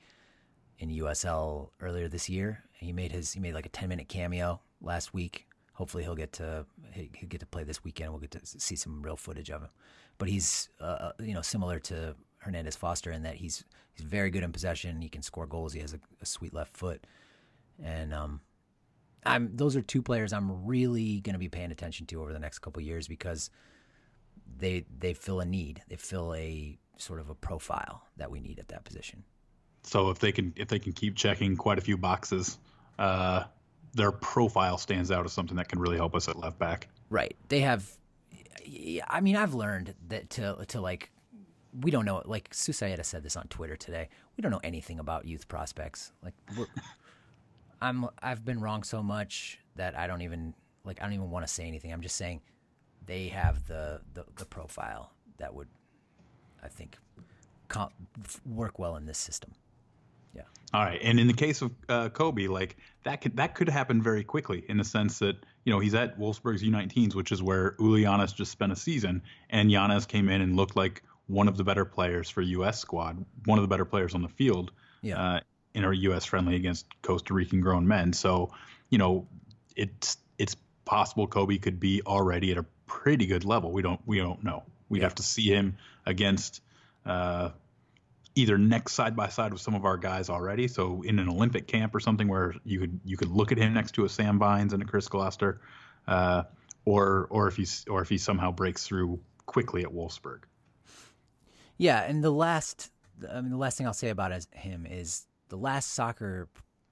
[0.79, 2.63] in USL earlier this year.
[2.73, 5.47] He made his he made like a ten minute cameo last week.
[5.73, 8.11] Hopefully he'll get to he- he'll get to play this weekend.
[8.11, 9.69] We'll get to see some real footage of him.
[10.17, 14.43] But he's uh, you know similar to Hernandez Foster in that he's he's very good
[14.43, 15.01] in possession.
[15.01, 15.73] He can score goals.
[15.73, 17.05] He has a, a sweet left foot,
[17.83, 18.41] and um,
[19.25, 22.39] I'm those are two players I'm really going to be paying attention to over the
[22.39, 23.49] next couple years because
[24.57, 25.81] they they fill a need.
[25.87, 29.23] They fill a sort of a profile that we need at that position.
[29.83, 32.57] So if they can if they can keep checking quite a few boxes,
[32.99, 33.43] uh,
[33.93, 36.87] their profile stands out as something that can really help us at left back.
[37.09, 37.35] Right.
[37.49, 37.89] They have.
[39.07, 41.11] I mean, I've learned that to to like,
[41.81, 42.21] we don't know.
[42.25, 44.09] Like Susayeta said this on Twitter today.
[44.37, 46.11] We don't know anything about youth prospects.
[46.23, 46.33] Like,
[47.81, 50.53] I'm I've been wrong so much that I don't even
[50.85, 51.91] like I don't even want to say anything.
[51.91, 52.41] I'm just saying
[53.05, 55.67] they have the the, the profile that would
[56.63, 56.97] I think
[57.67, 57.91] com-
[58.45, 59.51] work well in this system.
[60.73, 64.01] All right, and in the case of uh, Kobe, like that could that could happen
[64.01, 67.71] very quickly in the sense that you know he's at Wolfsburg's U19s, which is where
[67.79, 71.57] Uly Llanez just spent a season, and Llanez came in and looked like one of
[71.57, 72.79] the better players for U.S.
[72.79, 74.71] squad, one of the better players on the field
[75.03, 75.21] Yeah.
[75.35, 75.39] uh,
[75.75, 76.25] in a U.S.
[76.25, 78.11] friendly against Costa Rican grown men.
[78.13, 78.51] So
[78.89, 79.27] you know
[79.75, 80.55] it's it's
[80.85, 83.71] possible Kobe could be already at a pretty good level.
[83.71, 84.63] We don't we don't know.
[84.89, 85.03] We'd Yeah.
[85.05, 86.61] have to see him against.
[87.05, 87.49] Uh,
[88.35, 90.67] either next side by side with some of our guys already.
[90.67, 93.73] So in an Olympic camp or something where you could you could look at him
[93.73, 95.61] next to a Sam Vines and a Chris Gloster,
[96.07, 96.43] uh,
[96.85, 100.43] or or if he's or if he somehow breaks through quickly at Wolfsburg.
[101.77, 102.91] Yeah, and the last,
[103.29, 106.47] I mean, the last thing I'll say about him is the last soccer,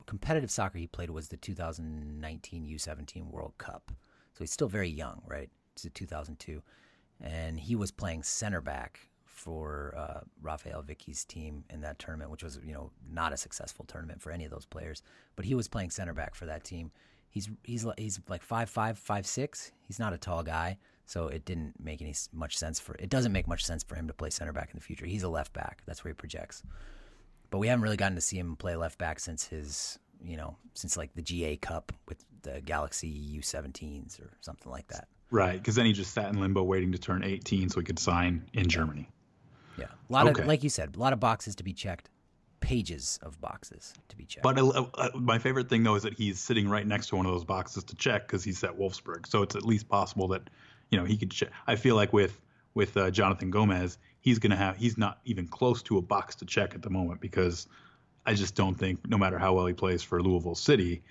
[0.07, 3.91] competitive soccer he played was the 2019 U17 World Cup.
[4.33, 5.49] So he's still very young, right?
[5.73, 6.61] It's a 2002,
[7.21, 9.10] and he was playing center back
[9.41, 13.85] for uh, Rafael Wicky's team in that tournament, which was you know not a successful
[13.85, 15.01] tournament for any of those players.
[15.35, 16.91] But he was playing center back for that team.
[17.29, 19.71] He's he's he's like five five five six.
[19.87, 23.31] He's not a tall guy, so it didn't make any much sense for it doesn't
[23.31, 25.05] make much sense for him to play center back in the future.
[25.05, 25.81] He's a left back.
[25.87, 26.61] That's where he projects.
[27.49, 30.55] But we haven't really gotten to see him play left back since his you know
[30.75, 35.07] since like the GA Cup with the Galaxy U17s or something like that.
[35.31, 37.99] Right, because then he just sat in limbo waiting to turn 18 so he could
[37.99, 39.09] sign in Germany.
[39.77, 40.41] Yeah, a lot Okay.
[40.41, 42.09] of like you said, a lot of boxes to be checked,
[42.59, 44.43] pages of boxes to be checked.
[44.43, 47.25] But uh, uh, my favorite thing though is that he's sitting right next to one
[47.25, 49.27] of those boxes to check because he's at Wolfsburg.
[49.27, 50.49] So it's at least possible that
[50.89, 51.49] you know he could check.
[51.67, 52.39] I feel like with
[52.73, 56.45] with uh, Jonathan Gomez, he's gonna have he's not even close to a box to
[56.45, 57.67] check at the moment because
[58.25, 61.01] I just don't think no matter how well he plays for Louisville City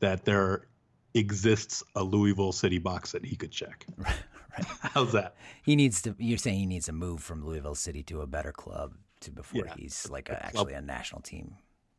[0.00, 0.66] that there
[1.14, 3.86] exists a Louisville City box that he could check.
[4.80, 5.36] How's that?
[5.64, 6.14] he needs to.
[6.18, 9.62] You're saying he needs to move from Louisville City to a better club to before
[9.66, 11.54] Yeah, he's like a, actually a national team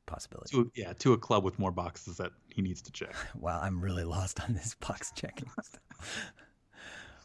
[0.06, 0.56] possibility.
[0.56, 3.13] To, yeah, to a club with more boxes that he needs to check.
[3.39, 6.32] Wow, I'm really lost on this box checking stuff.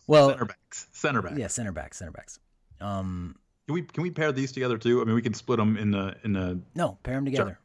[0.07, 1.38] Well, Center backs, center backs.
[1.38, 2.38] yeah, center backs, center backs.
[2.81, 5.01] Um, Can we can we pair these together too?
[5.01, 7.59] I mean, we can split them in the in the no, pair them together.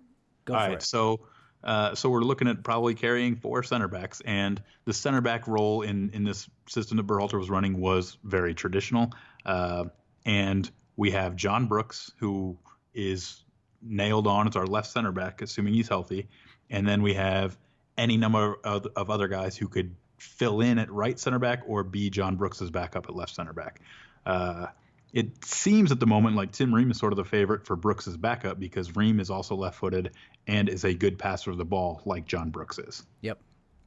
[0.45, 0.83] Go All for right, it.
[0.83, 1.19] so
[1.63, 5.81] uh, so we're looking at probably carrying four center backs, and the center back role
[5.81, 9.11] in in this system that Berhalter was running was very traditional.
[9.45, 9.85] Uh,
[10.25, 12.57] and we have John Brooks, who
[12.93, 13.43] is
[13.81, 16.27] nailed on as our left center back, assuming he's healthy,
[16.69, 17.57] and then we have
[17.97, 21.83] any number of, of other guys who could fill in at right center back or
[21.83, 23.81] be John Brooks's backup at left center back.
[24.25, 24.67] Uh,
[25.13, 28.15] it seems at the moment like Tim Ream is sort of the favorite for Brooks's
[28.17, 30.11] backup because Ream is also left-footed
[30.47, 33.03] and is a good passer of the ball like John Brooks is.
[33.21, 33.39] Yep,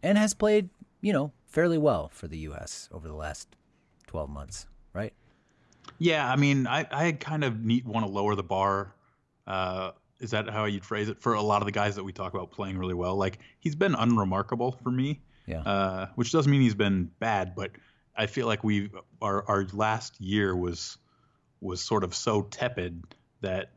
[0.03, 0.69] and has played
[1.01, 2.89] you know fairly well for the U.S.
[2.93, 3.49] over the last
[4.07, 5.13] twelve months, right?
[5.99, 8.95] Yeah, I mean, I, I kind of need want to lower the bar.
[9.47, 12.13] Uh, is that how you'd phrase it for a lot of the guys that we
[12.13, 13.17] talk about playing really well?
[13.17, 15.61] Like he's been unremarkable for me, Yeah.
[15.63, 17.73] uh, which doesn't mean he's been bad, but
[18.17, 20.99] I feel like we our our last year was
[21.63, 23.03] was sort of so tepid
[23.41, 23.71] that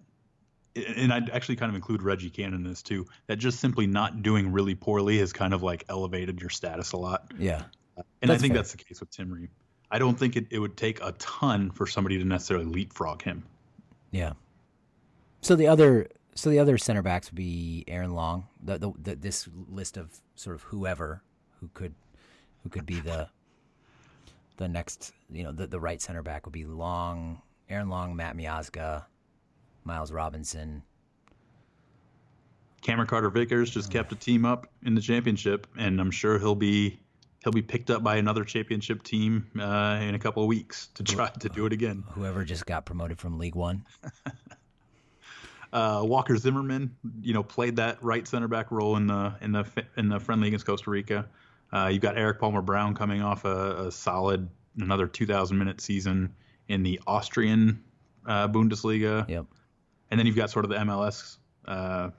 [0.75, 3.05] and I'd actually kind of include Reggie Cannon in this too.
[3.27, 6.97] That just simply not doing really poorly has kind of like elevated your status a
[6.97, 7.31] lot.
[7.37, 7.63] yeah.
[7.97, 8.61] Uh, and I think fair.
[8.61, 9.47] that's the case with Tim Ream.
[9.89, 13.45] I don't think it, it would take a ton for somebody to necessarily leapfrog him.
[14.11, 14.33] Yeah.
[15.41, 18.47] So the other so the other center backs would be Aaron Long.
[18.61, 21.21] The, the, the this list of sort of whoever
[21.61, 21.93] who could
[22.63, 23.29] who could be the
[24.57, 28.37] the next you know the the right center back would be Long, Aaron Long, Matt
[28.37, 29.05] Miazga,
[29.83, 30.83] Miles Robinson.
[32.81, 36.53] Cameron Carter Vickers just kept a team up in the championship, and I'm sure he'll
[36.55, 36.99] be
[37.43, 41.03] he'll be picked up by another championship team uh, in a couple of weeks to
[41.03, 42.03] try to do it again.
[42.11, 43.85] Whoever just got promoted from League One.
[45.73, 49.65] Uh, Walker Zimmerman, you know, played that right center back role in the in the
[49.97, 51.27] in the friendly against Costa Rica.
[51.73, 54.47] Uh, you've got Erik Palmer Brown coming off a, a solid
[54.79, 56.33] another 2,000 minute season
[56.67, 57.83] in the Austrian
[58.25, 59.27] uh, Bundesliga.
[59.29, 59.45] Yep.
[60.11, 62.09] And then you've got sort of the MLS, uh,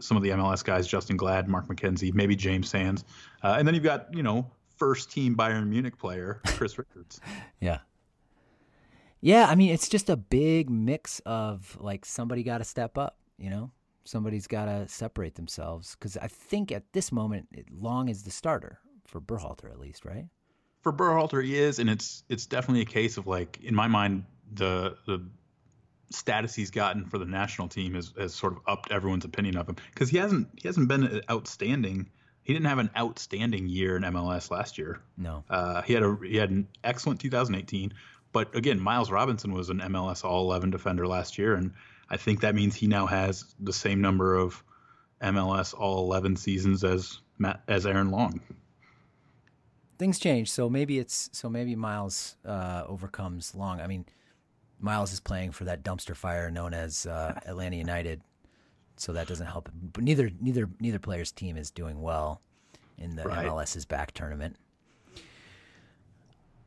[0.00, 3.04] some of the MLS guys, Justen Glad, Mark McKenzie, maybe James Sands.
[3.42, 7.20] Uh, and then you've got, you know, first team Bayern Munich player, Chris Richards.
[7.60, 7.78] Yeah.
[9.20, 13.18] Yeah, I mean it's just a big mix of like somebody got to step up,
[13.38, 13.70] you know?
[14.04, 18.80] Somebody's got to separate themselves cuz I think at this moment Long is the starter
[19.06, 20.26] for Berhalter at least, right?
[20.84, 24.26] For Berhalter, he is, and it's it's definitely a case of like, in my mind,
[24.52, 25.26] the the
[26.10, 29.66] status he's gotten for the national team has, has sort of upped everyone's opinion of
[29.66, 32.10] him because he hasn't he hasn't been outstanding.
[32.42, 35.00] He didn't have an outstanding year in MLS last year.
[35.16, 35.42] No.
[35.48, 37.94] Uh, he had a he had an excellent 2018,
[38.32, 41.72] but again, Miles Robinson was an MLS All 11 defender last year, and
[42.10, 44.62] I think that means he now has the same number of
[45.22, 48.42] MLS All 11 seasons as Matt, as Aaron Long.
[49.98, 53.80] Things change, so maybe it's so maybe Miles uh, overcomes Long.
[53.80, 54.04] I mean,
[54.80, 58.20] Miles is playing for that dumpster fire known as uh, Atlanta United,
[58.96, 59.68] so that doesn't help.
[59.92, 62.40] But neither neither neither player's team is doing well
[62.98, 63.46] in the Right.
[63.46, 64.56] MLS's back tournament.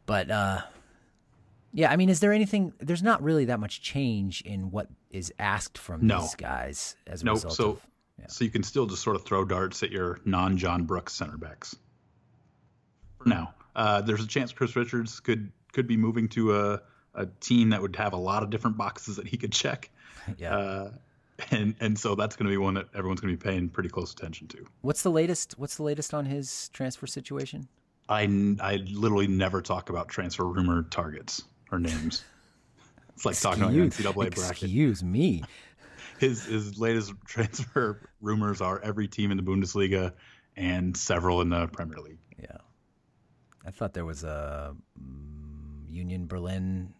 [0.05, 0.61] But uh,
[1.73, 2.73] yeah, I mean, is there anything?
[2.79, 6.21] There's not really that much change in what is asked from No.
[6.21, 7.35] these guys as a Nope.
[7.35, 7.81] result So, of.
[8.19, 8.25] Yeah.
[8.29, 11.75] so you can still just sort of throw darts at your non-John Brooks center backs.
[13.27, 16.81] Now, uh, there's a chance Chris Richards could could be moving to a
[17.13, 19.89] a team that would have a lot of different boxes that he could check.
[20.37, 20.57] Yeah.
[20.57, 20.91] Uh,
[21.51, 23.87] and and so that's going to be one that everyone's going to be paying pretty
[23.87, 24.65] close attention to.
[24.81, 25.53] What's the latest?
[25.57, 27.69] What's the latest on his transfer situation?
[28.09, 28.23] I,
[28.59, 32.23] I literally never talk about transfer rumor targets or names.
[33.13, 34.63] It's like talking about NCAA bracket.
[34.63, 35.43] excuse me.
[36.19, 40.13] His his latest transfer rumors are every team in the Bundesliga
[40.55, 42.17] and several in the Premier League.
[42.41, 42.57] Yeah,
[43.67, 46.93] I thought there was a mm, Union Berlin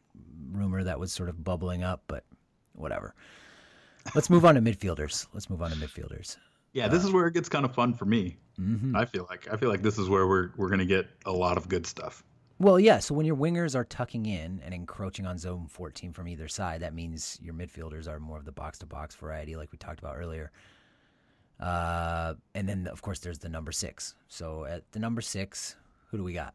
[0.51, 2.25] rumor that was sort of bubbling up, but
[2.73, 3.15] whatever.
[4.13, 5.27] Let's move on to midfielders.
[5.34, 6.38] Let's move on to midfielders.
[6.73, 8.38] Yeah, this is where it gets kind of fun for me.
[8.58, 11.08] hmm I feel like I feel like this is where we're we're going to get
[11.25, 12.23] a lot of good stuff.
[12.60, 12.99] Well, yeah.
[12.99, 16.82] So when your wingers are tucking in and encroaching on zone 14 from either side,
[16.82, 19.99] that means your midfielders are more of the box to box variety, like we talked
[19.99, 20.51] about earlier.
[21.60, 24.15] Uh, and then, of course, there's the number six.
[24.27, 25.75] So at the number six,
[26.07, 26.53] who do we got?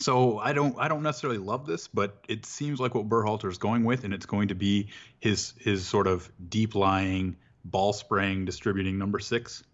[0.00, 3.58] So I don't I don't necessarily love this, but it seems like what Berhalter is
[3.58, 4.88] going with, and it's going to be
[5.20, 9.64] his his sort of deep lying ball spraying distributing number six.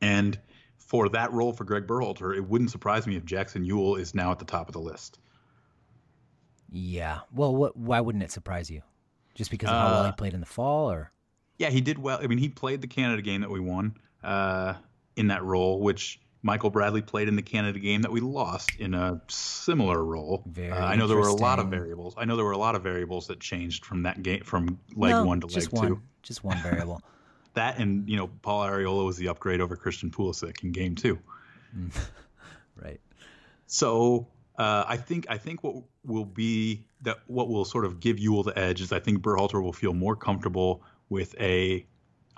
[0.00, 0.38] And
[0.76, 4.30] for that role for Greg Berhalter, it wouldn't surprise me if Jackson Yueill is now
[4.30, 5.18] at the top of the list.
[6.70, 7.20] Yeah.
[7.32, 8.82] Well, what, why wouldn't it surprise you?
[9.34, 11.12] Just because of how well he Uh, played in the fall, or
[11.58, 12.18] Yeah, he did well.
[12.22, 14.74] I mean, he played the Canada game that we won uh,
[15.16, 18.94] in that role, which Michael Bradley played in the Canada game that we lost in
[18.94, 20.44] a similar role.
[20.56, 22.14] Uh, I know there were a lot of variables.
[22.16, 25.10] I know there were a lot of variables that changed from that game, from leg
[25.10, 26.02] No, one to just leg one, two.
[26.22, 27.00] just one variable.
[27.54, 31.18] That and you know, Paul Arriola was the upgrade over Christian Pulisic in game two.
[32.76, 33.00] right.
[33.66, 38.18] So uh, I think I think what will be that what will sort of give
[38.18, 41.86] Yueill the edge is I think Berhalter will feel more comfortable with a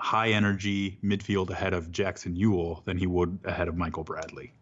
[0.00, 4.52] high energy midfield ahead of Jackson Yueill than he would ahead of Michael Bradley.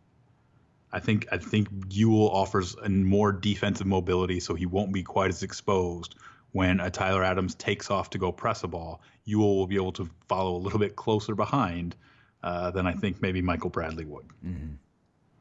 [0.93, 5.31] I think I think Yueill offers a more defensive mobility, so he won't be quite
[5.31, 6.17] as exposed
[6.53, 9.01] when a Tyler Adams takes off to go press a ball.
[9.27, 11.95] Yueill will be able to follow a little bit closer behind
[12.43, 14.27] uh, than I think maybe Michael Bradley would.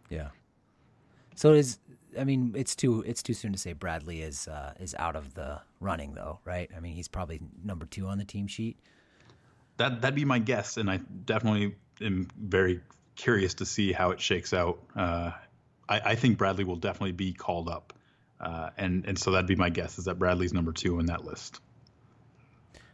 [0.10, 0.30] Yeah.
[1.36, 1.80] So is
[2.20, 5.34] I mean it's too it's too soon to say Bradley is uh, is out of
[5.34, 6.70] the running though, right?
[6.76, 8.78] I mean he's probably number two on the team sheet.
[9.78, 12.82] That that'd be my guess, and I definitely am very
[13.16, 14.80] curious to see how it shakes out.
[14.96, 15.32] Uh,
[15.90, 17.94] I, I think Bradley will definitely be called up,
[18.40, 21.26] uh, and and so that'd be my guess is that Bradley's number two in that
[21.26, 21.60] list.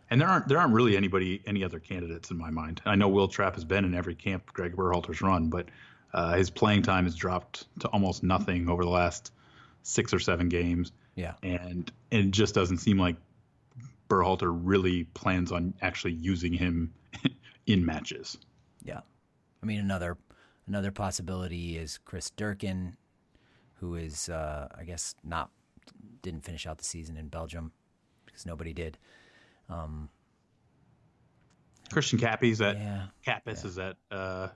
[0.09, 2.81] And there aren't there aren't really anybody any other candidates in my mind.
[2.85, 5.69] I know Will Trapp has been in every camp Greg Berhalter's run, but
[6.13, 9.31] uh, his playing time has dropped to almost nothing over the last
[9.81, 11.33] six or seven games Yeah.
[11.41, 13.15] and it just doesn't seem like
[14.13, 16.93] Berhalter really plans on actually using him
[17.67, 18.37] in matches.
[18.83, 18.99] Yeah.
[19.61, 20.17] I mean another
[20.67, 22.95] another possibility is Chris Durkin,
[23.75, 25.49] who is uh, I guess not
[26.21, 27.71] didn't finish out the season in Belgium
[28.25, 28.97] because nobody did.
[29.69, 30.09] Um,
[31.91, 33.05] Christian Cappis at Yeah.
[33.25, 34.49] Cappis is at uh,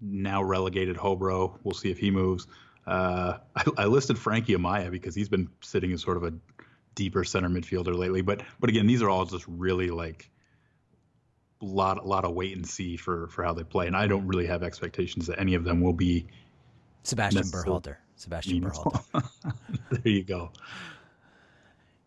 [0.00, 1.58] now relegated Hobro.
[1.62, 2.46] We'll see if he moves.
[2.86, 6.34] Uh, I, I listed Frankie Amaya because he's been sitting as sort of a
[6.94, 8.22] deeper center midfielder lately.
[8.22, 10.30] But but again, these are all just really like
[11.62, 14.06] a lot a lot of wait and see for for how they play, and I
[14.06, 16.26] don't really have expectations that any of them will be.
[17.02, 17.96] Sebastian Berhalter.
[18.16, 18.62] Sebastian.
[18.62, 19.28] Berhalter.
[19.90, 20.50] there you go.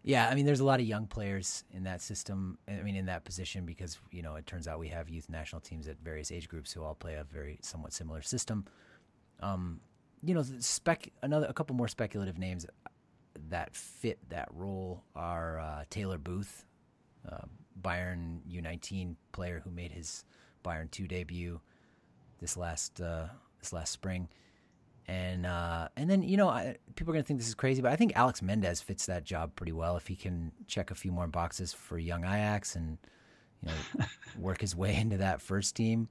[0.03, 2.57] Yeah, I mean, there's a lot of young players in that system.
[2.68, 5.61] I mean, in that position because you know it turns out we have youth national
[5.61, 8.66] teams at various age groups who all play a very somewhat similar system.
[9.41, 9.82] Um,
[10.24, 12.66] you know, spec another a couple more speculative names
[13.49, 16.65] that fit that role are uh, Taylor Booth,
[17.29, 17.45] uh,
[17.81, 20.25] Bayern U19 player who made his
[20.63, 21.59] Bayern two debut
[22.39, 23.27] this last uh,
[23.59, 24.29] this last spring.
[25.09, 27.91] And uh, and then you know I, people are gonna think this is crazy, but
[27.91, 31.11] I think Alex Mendez fits that job pretty well if he can check a few
[31.11, 32.97] more boxes for young Ajax and
[33.63, 34.05] you know
[34.38, 36.09] work his way into that first team.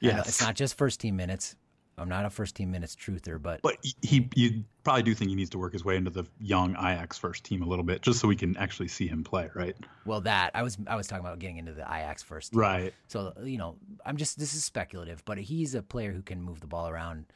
[0.00, 0.28] Know Yes.
[0.28, 1.56] it's not just first team minutes.
[1.98, 5.34] I'm not a first team minutes truther, but but he you probably do think he
[5.34, 8.18] needs to work his way into the young Ajax first team a little bit, just
[8.18, 9.76] so we can actually see him play, right?
[10.06, 12.60] Well, that I was I was talking about getting into the Ajax first, team.
[12.60, 12.94] right?
[13.08, 13.76] So you know,
[14.06, 17.26] I'm just this is speculative, but he's a player who can move the ball around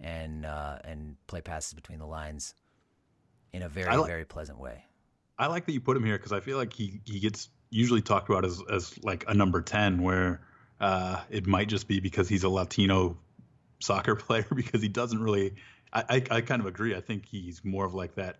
[0.00, 2.54] and uh, and play passes between the lines
[3.52, 4.84] in a very li- very pleasant way.
[5.38, 8.02] I like that you put him here because I feel like he he gets usually
[8.02, 10.40] talked about as as like a number ten, where
[10.80, 13.16] uh, it might just be because he's a Latino
[13.80, 15.54] soccer player because he doesn't really.
[15.92, 16.94] I, I, I kind of agree.
[16.94, 18.36] I think he's more of like that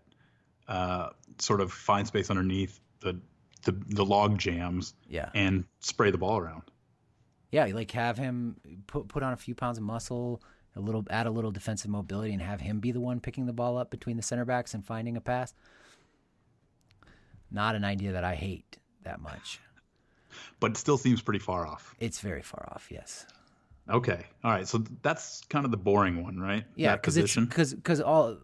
[0.68, 3.18] uh, sort of find space underneath the
[3.64, 5.28] the, the log jams yeah.
[5.34, 6.62] and spray the ball around.
[7.50, 10.40] Yeah, like have him put put on a few pounds of muscle,
[10.76, 13.52] a little add a little defensive mobility, and have him be the one picking the
[13.52, 15.52] ball up between the center backs and finding a pass.
[17.50, 19.60] Not an idea that I hate that much.
[20.60, 21.96] But it still seems pretty far off.
[21.98, 23.26] It's very far off, yes.
[23.90, 24.24] Okay.
[24.44, 24.66] All right.
[24.66, 26.64] So that's kind of the boring one, right?
[26.76, 28.36] Yeah, because it's because because all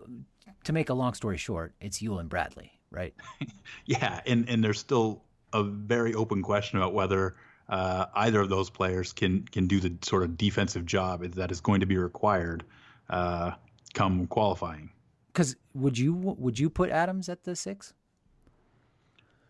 [0.65, 3.15] to make a long story short, it's Yueill and Bradley, right?
[3.87, 5.23] yeah, and and there's still
[5.53, 7.37] a very open question about whether
[7.69, 11.61] uh, either of those players can can do the sort of defensive job that is
[11.61, 12.65] going to be required
[13.11, 13.53] uh,
[13.95, 14.91] come qualifying.
[15.33, 17.93] Because would you would you put Adams at the six?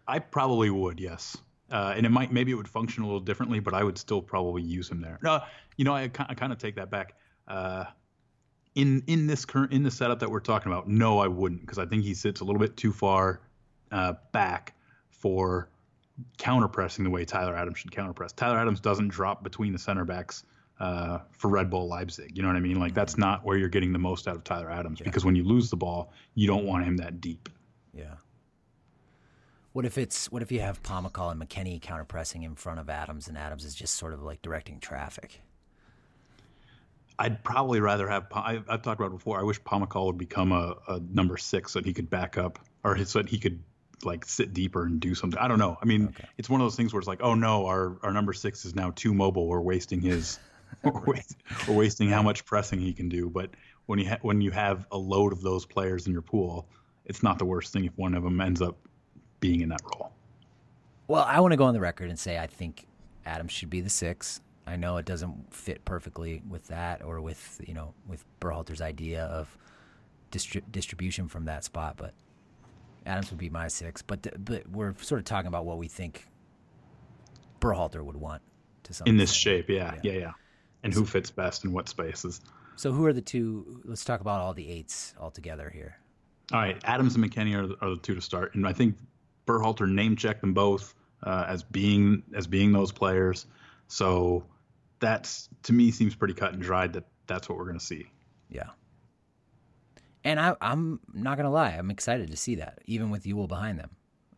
[0.09, 1.37] I probably would, yes.
[1.71, 4.23] Uh, and it might maybe it would function a little differently, but I would still
[4.23, 5.19] probably use him there.
[5.23, 5.41] No,
[5.77, 7.15] you know, I, I kind of take that back.
[7.49, 7.85] Uh,
[8.77, 11.79] in in this current in the setup that we're talking about, no, I wouldn't because
[11.79, 13.41] I think he sits a little bit too far
[13.91, 14.75] uh, back
[15.11, 15.69] for
[16.39, 18.35] counterpressing the way Tyler Adams should counterpress.
[18.35, 20.45] Tyler Adams doesn't drop between the center backs
[20.79, 22.37] uh, for Red Bull Leipzig.
[22.37, 22.79] You know what I mean?
[22.79, 25.05] Like that's not where you're getting the most out of Tyler Adams yeah.
[25.05, 27.49] because when you lose the ball, you don't want him that deep.
[27.93, 28.15] Yeah.
[29.77, 33.29] What if it's what if you have Pomykal and McKennie counterpressing in front of Adams,
[33.29, 35.43] and Adams is just sort of like directing traffic?
[37.19, 38.25] I'd probably rather have.
[38.33, 39.39] I, have talked about before.
[39.39, 42.59] I wish Pomykal would become a, a, number six so that he could back up,
[42.85, 43.63] or so that he could
[44.03, 45.39] like sit deeper and do something.
[45.39, 45.77] I don't know.
[45.83, 46.25] I mean, okay.
[46.39, 48.75] it's one of those things where it's like, oh no, our our number six is
[48.75, 49.47] now too mobile.
[49.47, 50.39] We're wasting his.
[50.85, 51.37] we're, waste,
[51.69, 53.29] we're wasting how much pressing he can do.
[53.29, 53.51] But
[53.85, 56.67] when you ha- when you have a load of those players in your pool,
[57.05, 58.79] it's not the worst thing if one of them ends up
[59.41, 60.13] being in that role.
[61.09, 62.87] Well, I want to go on the record and say I think
[63.25, 64.41] Adams should be the six.
[64.67, 69.25] I know it doesn't fit perfectly with that or with you know with Berhalter's idea
[69.25, 69.57] of
[70.33, 72.15] distri- distribution from that spot, but
[73.05, 74.03] Adams would be my six.
[74.03, 76.27] But th- but we're sort of talking about what we think
[77.61, 78.43] Berhalter would want
[78.85, 79.69] to some in this shape.
[79.69, 80.33] Yeah, yeah, yeah, yeah.
[80.83, 82.41] And so, who fits best in what spaces?
[82.77, 83.81] So who are the two?
[83.85, 85.97] Let's talk about all the eights all together here.
[86.53, 88.97] All right, Adams and McKennie are, are the two to start, and I think
[89.47, 93.47] Berhalter name checked them both uh, as being as being those players.
[93.89, 94.45] So
[94.99, 98.07] that's to me seems pretty cut and dried that that's what we're going to see.
[98.51, 98.71] Yeah.
[100.25, 103.47] And I, I'm not going to lie, I'm excited to see that, even with Yueill
[103.47, 103.91] behind them.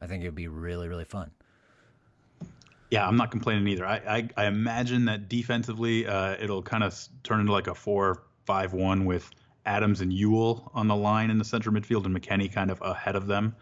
[0.03, 1.31] I think it would be really, really fun.
[2.91, 3.87] Yeah, I'm not complaining either.
[3.87, 9.07] I, I, I imagine that defensively, uh, it'll kind of turn into like a four-five-one
[9.07, 9.31] with
[9.65, 13.17] Adams and Yueill on the line in the central midfield and McKennie kind of ahead
[13.17, 13.55] of them.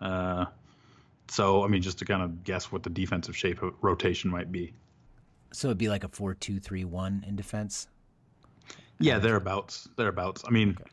[0.00, 0.46] Uh,
[1.28, 4.52] so, I mean, just to kind of guess what the defensive shape of rotation might
[4.52, 4.72] be.
[5.52, 7.88] So it'd be like a four-two-three-one in defense.
[8.98, 9.88] Yeah, thereabouts.
[9.96, 10.42] Thereabouts.
[10.46, 10.90] I mean, okay.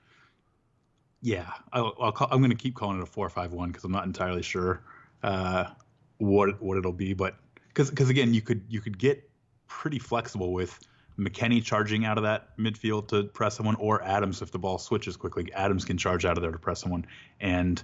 [1.22, 4.06] yeah, I'll, I'll call, I'm going to keep calling it a four-five-one because I'm not
[4.06, 4.84] entirely sure
[5.24, 5.66] uh,
[6.18, 7.36] what what it'll be, but
[7.68, 9.30] because because again, you could you could get
[9.68, 10.80] pretty flexible with
[11.18, 15.16] McKennie charging out of that midfield to press someone, or Adams if the ball switches
[15.16, 15.52] quickly.
[15.54, 17.06] Adams can charge out of there to press someone,
[17.40, 17.84] and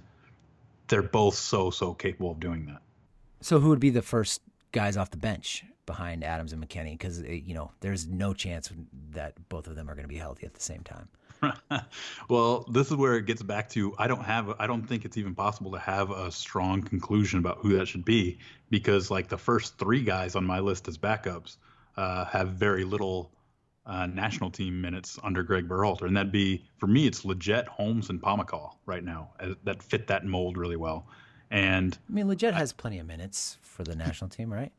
[0.90, 2.82] they're both so so capable of doing that.
[3.40, 6.92] So who would be the first guys off the bench behind Adams and McKennie?
[6.92, 8.70] Because you know there's no chance
[9.12, 11.08] that both of them are going to be healthy at the same time.
[12.28, 15.16] well, this is where it gets back to I don't have I don't think it's
[15.16, 18.38] even possible to have a strong conclusion about who that should be
[18.68, 21.56] because like the first three guys on my list as backups
[21.96, 23.30] uh, have very little
[23.90, 27.08] uh, national team minutes under Greg Berhalter, and that'd be for me.
[27.08, 31.08] It's Lletget, Holmes, and Pomykal right now uh, that fit that mold really well.
[31.50, 34.70] And I mean, Lletget has plenty of minutes for the national team, right?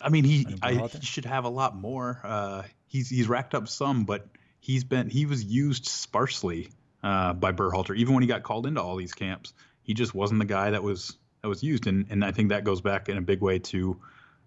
[0.00, 2.20] I mean, he I, he should have a lot more.
[2.22, 4.28] Uh, he's he's racked up some, but
[4.60, 6.70] he's been he was used sparsely
[7.02, 7.96] uh, by Berhalter.
[7.96, 10.84] Even when he got called into all these camps, he just wasn't the guy that
[10.84, 11.88] was that was used.
[11.88, 14.00] And and I think that goes back in a big way to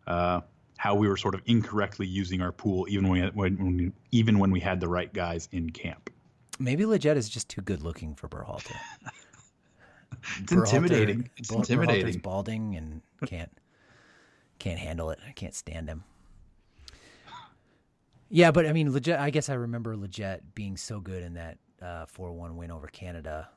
[0.08, 0.42] uh,
[0.78, 4.52] how we were sort of incorrectly using our pool, even when, when, when even when
[4.52, 6.10] we had the right guys in camp.
[6.60, 8.76] Maybe Lletget is just too good looking for Berhalter.
[10.42, 11.30] it's Berhalter, intimidating.
[11.38, 12.06] It's Ber- intimidating.
[12.06, 13.52] Berhalter's balding and can't
[14.60, 15.20] can't handle it.
[15.28, 16.04] I can't stand him.
[18.30, 19.20] Yeah, but I mean, Lletget.
[19.20, 23.50] I guess I remember Lletget being so good in that uh, four-one win over Canada,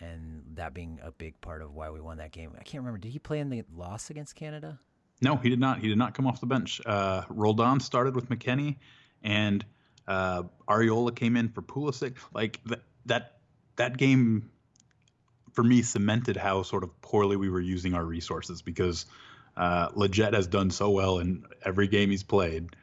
[0.00, 2.52] and that being a big part of why we won that game.
[2.58, 2.98] I can't remember.
[2.98, 4.78] Did he play in the loss against Canada?
[5.20, 5.78] No, he did not.
[5.78, 6.80] He did not come off the bench.
[6.84, 8.76] Uh, Roldan started with McKennie,
[9.22, 9.64] and
[10.06, 12.16] uh, Arriola came in for Pulisic.
[12.32, 13.38] Like th- that
[13.76, 14.50] that game
[15.52, 19.06] for me cemented how sort of poorly we were using our resources because
[19.56, 22.74] uh, Lletget has done so well in every game he's played.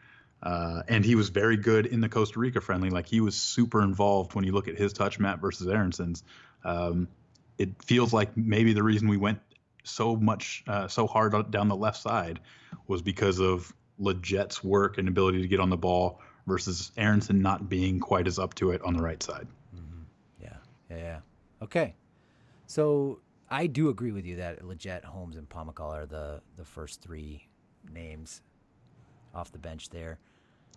[0.41, 2.89] Uh, and he was very good in the Costa Rica friendly.
[2.89, 6.23] Like he was super involved when you look at his touch map versus Aaronson's.
[6.63, 7.09] Um,
[7.57, 9.39] it feels like maybe the reason we went
[9.83, 12.39] so much, uh, so hard down the left side
[12.87, 17.69] was because of Lletget's work and ability to get on the ball versus Aaronson not
[17.69, 19.47] being quite as up to it on the right side.
[19.75, 20.01] Mm-hmm.
[20.41, 20.57] Yeah,
[20.89, 21.19] yeah, yeah.
[21.61, 21.95] Okay,
[22.65, 23.19] so
[23.49, 27.47] I do agree with you that Lletget, Holmes, and Pomykal are the the first three
[27.91, 28.41] names
[29.35, 30.19] off the bench there.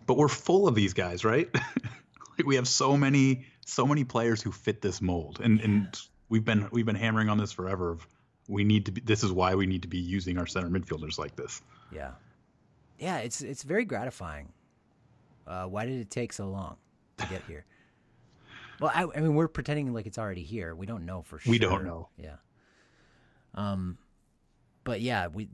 [0.05, 1.49] But we're full of these guys, right?
[2.37, 5.99] like we have so many so many players who fit this mold, and and
[6.29, 7.91] we've been we've been hammering on this forever.
[7.91, 8.07] Of
[8.47, 9.01] we need to be.
[9.01, 11.61] This is why we need to be using our center midfielders like this.
[11.91, 12.11] Yeah,
[12.99, 13.17] yeah.
[13.17, 14.51] It's it's very gratifying.
[15.47, 16.77] Uh, why did it take so long
[17.17, 17.65] to get here?
[18.77, 20.75] Well, I, I, mean, we're pretending like it's already here.
[20.75, 21.49] We don't know for sure.
[21.49, 22.09] We don't know.
[22.17, 22.35] Yeah.
[23.53, 23.97] Um,
[24.83, 25.47] but yeah, we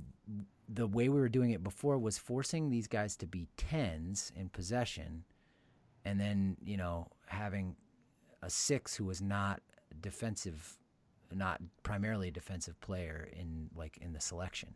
[0.67, 4.49] the way we were doing it before was forcing these guys to be tens in
[4.49, 5.23] possession,
[6.03, 7.75] and then you know having
[8.41, 9.61] a six who was not
[10.01, 10.77] defensive,
[11.35, 14.73] not primarily a defensive player in like in the selection.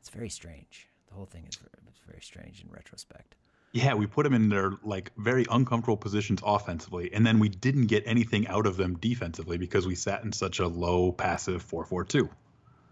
[0.00, 0.88] It's very strange.
[1.08, 1.70] The whole thing is very,
[2.06, 3.36] very strange in retrospect.
[3.72, 7.86] Yeah, we put them in their like very uncomfortable positions offensively, and then we didn't
[7.86, 11.84] get anything out of them defensively because we sat in such a low passive four
[11.84, 12.28] four two.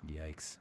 [0.06, 0.56] Yikes!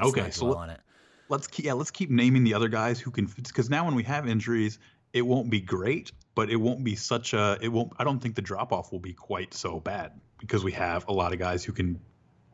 [0.00, 0.80] Okay, so let,
[1.28, 4.04] let's keep yeah let's keep naming the other guys who can because now when we
[4.04, 4.78] have injuries,
[5.12, 7.92] it won't be great, but it won't be such a it won't.
[7.98, 11.12] I don't think the drop off will be quite so bad because we have a
[11.12, 11.98] lot of guys who can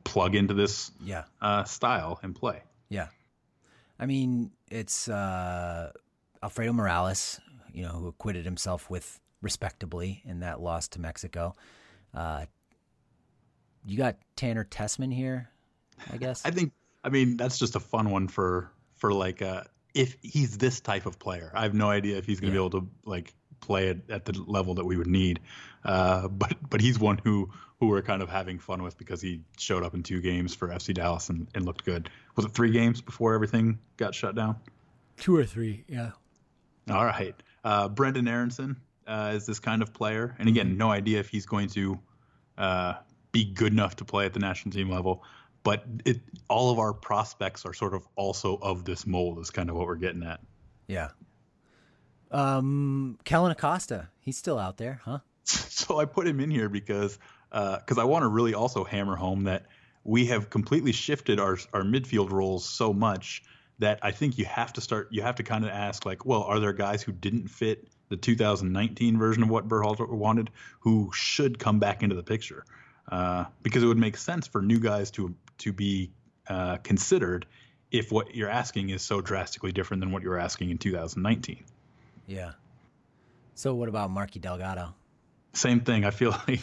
[0.05, 2.63] plug into this yeah uh, style and play.
[2.89, 3.09] Yeah,
[3.99, 5.07] I mean it's.
[5.09, 5.93] uh
[6.43, 7.41] Alfredo Morales,
[7.73, 11.55] you know, who acquitted himself with respectably in that loss to Mexico.
[12.13, 12.45] Uh,
[13.87, 15.51] you got Tanner Tessmann here,
[16.11, 16.43] I guess.
[16.45, 16.73] I think.
[17.03, 19.65] I mean, that's just a fun one for for like uh,
[19.95, 21.51] if he's this type of player.
[21.55, 22.63] I have no idea if he's going to yeah.
[22.63, 23.33] be able to like
[23.65, 25.41] play it at the level that we would need.
[25.85, 27.51] Uh, but but he's one who
[27.81, 30.69] who we're kind of having fun with because he showed up in two games for
[30.69, 32.09] FC Dallas and, and looked good.
[32.37, 34.57] Was it three games before everything got shut down?
[35.17, 36.11] Two or three, yeah.
[36.91, 37.35] All right.
[37.65, 40.35] Uh, Brenden Aaronson uh, is this kind of player.
[40.39, 40.79] And again, mm-hmm.
[40.79, 41.99] no idea if he's going to
[42.59, 42.95] uh,
[43.33, 45.25] be good enough to play at the national team level.
[45.63, 49.71] But it, all of our prospects are sort of also of this mold, is kind
[49.71, 50.41] of what we're getting at.
[50.87, 51.09] Yeah.
[52.35, 55.21] Um, Kellyn Acosta, he's still out there, huh?
[55.45, 57.19] so I put him in here because
[57.51, 59.67] because uh, I want to really also hammer home that
[60.03, 63.45] we have completely shifted our our midfield roles so much
[63.79, 65.09] that I think you have to start.
[65.13, 68.17] You have to kind of ask, like, well, are there guys who didn't fit the
[68.17, 72.65] 2019 version of what Berhalter wanted who should come back into the picture?
[73.11, 76.11] Uh, because it would make sense for new guys to to be
[76.49, 77.47] uh, considered
[77.93, 81.65] if what you're asking is so drastically different than what you were asking in 2019.
[82.27, 82.53] Yeah.
[83.55, 84.95] So what about Marky Delgado?
[85.53, 86.05] Same thing.
[86.05, 86.61] I feel like,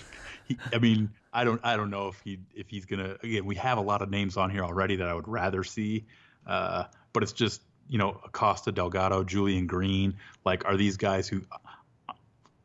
[0.47, 3.17] he, I mean, I don't, I don't know if he, if he's gonna.
[3.23, 6.05] Again, we have a lot of names on here already that I would rather see.
[6.45, 10.15] Uh, but it's just you know Acosta, Delgado, Julian Green.
[10.45, 11.41] Like, are these guys who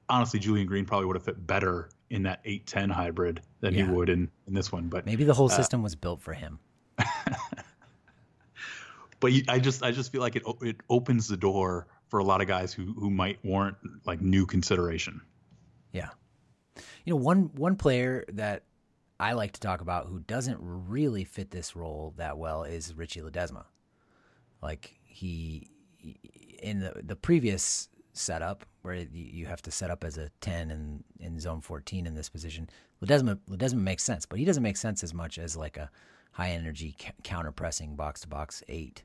[0.08, 3.84] honestly Julian Green probably would have fit better in that eight ten hybrid than yeah.
[3.84, 4.88] he would in in this one.
[4.88, 6.58] But maybe the whole uh, system was built for him.
[9.20, 12.40] but I just I just feel like it it opens the door for a lot
[12.40, 15.20] of guys who who might warrant like new consideration.
[15.92, 16.10] Yeah,
[17.04, 18.64] you know one one player that
[19.18, 23.20] I like to talk about who doesn't really fit this role that well is Richie
[23.20, 23.64] Ledesma.
[24.62, 25.70] Like he
[26.62, 31.04] in the the previous setup where you have to set up as a 10 in,
[31.20, 32.68] in zone 14 in this position,
[33.02, 35.90] Ledesma, Ledesma makes sense, but he doesn't make sense as much as like a
[36.32, 39.02] high energy counter pressing box to box eight.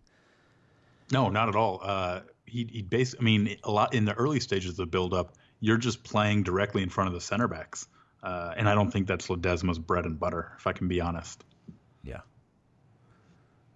[1.11, 1.79] No, not at all.
[1.83, 2.21] Uh,
[2.51, 5.35] he he basically, I mean, a lot in the early stages of the build up,
[5.59, 7.87] you're just playing directly in front of the center backs.
[8.21, 11.43] Uh, and I don't think that's Ledesma's bread and butter, if I can be honest.
[12.03, 12.19] Yeah.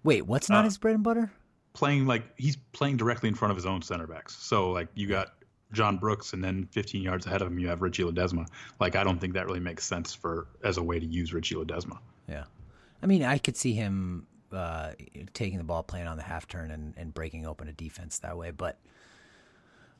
[0.04, 1.32] Wait, what's not uh, his bread and butter?
[1.76, 4.34] playing like he's playing directly in front of his own center backs.
[4.34, 5.34] So like you got
[5.72, 8.46] John Brooks, and then 15 yards ahead of him you have Richie Ledesma.
[8.80, 11.54] Like I don't think that really makes sense for as a way to use Richie
[11.54, 11.98] Ledesma.
[12.28, 12.44] Yeah,
[13.02, 14.92] I mean I could see him uh,
[15.34, 18.36] taking the ball, playing on the half turn, and, and breaking open a defense that
[18.36, 18.50] way.
[18.50, 18.78] But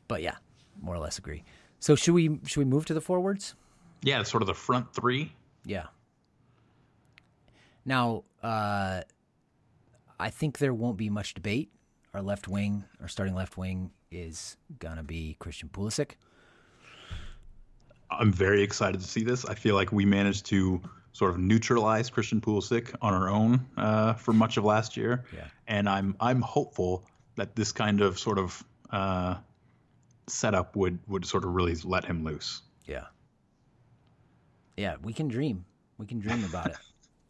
[0.09, 0.37] but yeah,
[0.81, 1.45] more or less agree.
[1.81, 3.55] So should we should we move to the forwards?
[4.03, 5.33] Yeah, it's sort of the front three.
[5.65, 5.87] Yeah.
[7.85, 9.03] Now, uh,
[10.19, 11.71] I think there won't be much debate.
[12.15, 16.13] Our left wing, our starting left wing, is gonna be Christian Pulisic.
[18.11, 19.45] I'm very excited to see this.
[19.45, 20.81] I feel like we managed to
[21.17, 25.47] sort of neutralize Christian Pulisic on our own uh, for much of last year, Yeah.
[25.67, 27.07] and I'm I'm hopeful
[27.37, 29.37] that this kind of sort of uh,
[30.27, 32.61] setup would would sort of really let him loose.
[32.85, 33.07] Yeah.
[34.77, 35.65] Yeah, we can dream.
[35.97, 36.77] We can dream about it.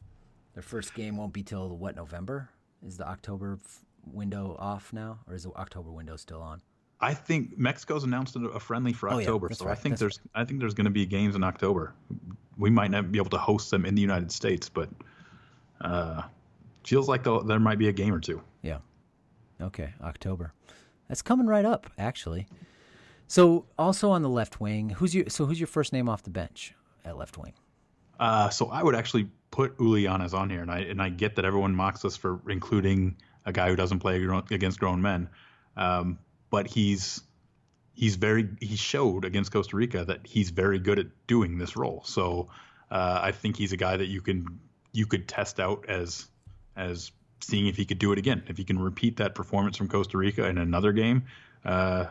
[0.55, 2.49] Their first game won't be till what November?
[2.85, 6.61] Is the October f- window off now, or is the October window still on?
[7.01, 10.01] I think Mexico's announced a friendly for Oh, yeah, October, so right, I think that's
[10.01, 11.95] there's I think there's going to be games in October.
[12.57, 14.89] We might not be able to host them in the United States, but
[15.83, 16.23] uh,
[16.85, 18.41] feels like there might be a game or two.
[18.63, 18.79] Yeah.
[19.61, 20.53] Okay, October.
[21.09, 22.47] That's coming right up, actually.
[23.29, 26.31] So, also on the left wing, who's your so who's your first name off the
[26.31, 26.75] bench
[27.05, 27.53] at left wing?
[28.19, 31.37] Uh, so I would actually put Uly Llanez on here, and I and I get
[31.37, 35.29] that everyone mocks us for including a guy who doesn't play against grown men,
[35.77, 36.19] um,
[36.51, 37.23] but he's
[37.95, 42.03] he's very he showed against Costa Rica that he's very good at doing this role.
[42.05, 42.49] So
[42.91, 44.61] uh, I think he's a guy that you can
[44.93, 46.27] you could test out as
[46.77, 49.89] as seeing if he could do it again, if he can repeat that performance from
[49.89, 51.25] Costa Rica in another game,
[51.65, 52.07] uh,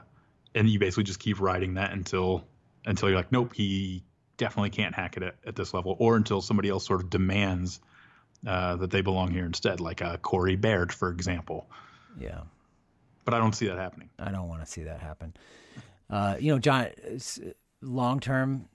[0.54, 2.46] and you basically just keep riding that until
[2.86, 4.04] until you're like, nope, he
[4.38, 7.80] definitely can't hack it at, at this level, or until somebody else sort of demands
[8.46, 11.68] uh, that they belong here instead, like uh, Corey Baird, for example.
[12.20, 12.42] Yeah,
[13.26, 14.10] But I don't see that happening.
[14.20, 15.34] I don't want to see that happen.
[16.10, 16.88] Uh, you know, John,
[17.82, 18.70] long term,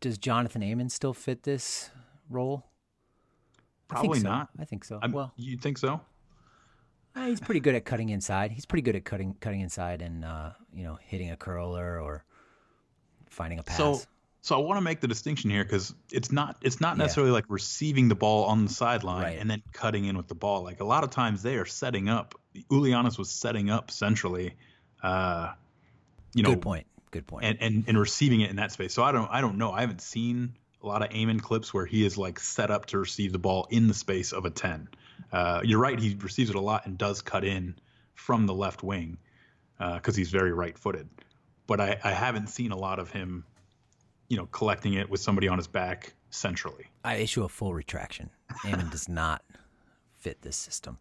[0.00, 1.90] does Jonathan Amon still fit this
[2.28, 2.66] role?
[3.90, 4.28] I think Probably so.
[4.28, 4.48] not.
[4.58, 4.98] I think so.
[5.02, 6.00] I'm, well, you think so?
[7.16, 8.50] Uh, he's pretty good at cutting inside.
[8.50, 12.24] He's pretty good at cutting cutting inside and uh, you know hitting a curler or
[13.30, 13.76] finding a pass.
[13.76, 14.00] So,
[14.44, 17.04] so I want to make the distinction here because it's not it's not Yeah.
[17.04, 19.38] necessarily like receiving the ball on the sideline Right.
[19.38, 20.62] and then cutting in with the ball.
[20.62, 22.34] Like a lot of times they are setting up.
[22.70, 24.54] Uly Llanez was setting up centrally,
[25.02, 25.52] uh,
[26.34, 26.86] you know, good point.
[27.10, 27.44] Good point.
[27.46, 28.92] and, and and receiving it in that space.
[28.92, 29.72] So I don't I don't know.
[29.72, 32.98] I haven't seen a lot of Amon clips where he is like set up to
[32.98, 34.88] receive the ball in the space of a ten.
[35.32, 35.98] Uh, you're right.
[35.98, 37.76] He receives it a lot and does cut in
[38.14, 39.16] from the left wing
[39.78, 41.08] because he's very right-footed.
[41.66, 43.44] But I, I haven't seen a lot of him,
[44.34, 46.86] you know, collecting it with somebody on his back centrally.
[47.04, 48.30] I issue a full retraction.
[48.66, 49.44] Amon does not
[50.18, 50.98] fit this system.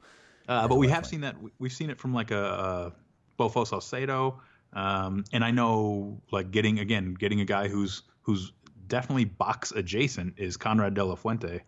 [0.48, 1.10] Uh, but we have wing.
[1.10, 1.42] seen that.
[1.42, 2.94] we- We've seen it from like a, a
[3.42, 4.40] Bofo Salcedo,
[4.74, 8.52] um, and I know like getting again getting a guy who's who's
[8.88, 11.62] definitely box adjacent is Konrad de la Fuente.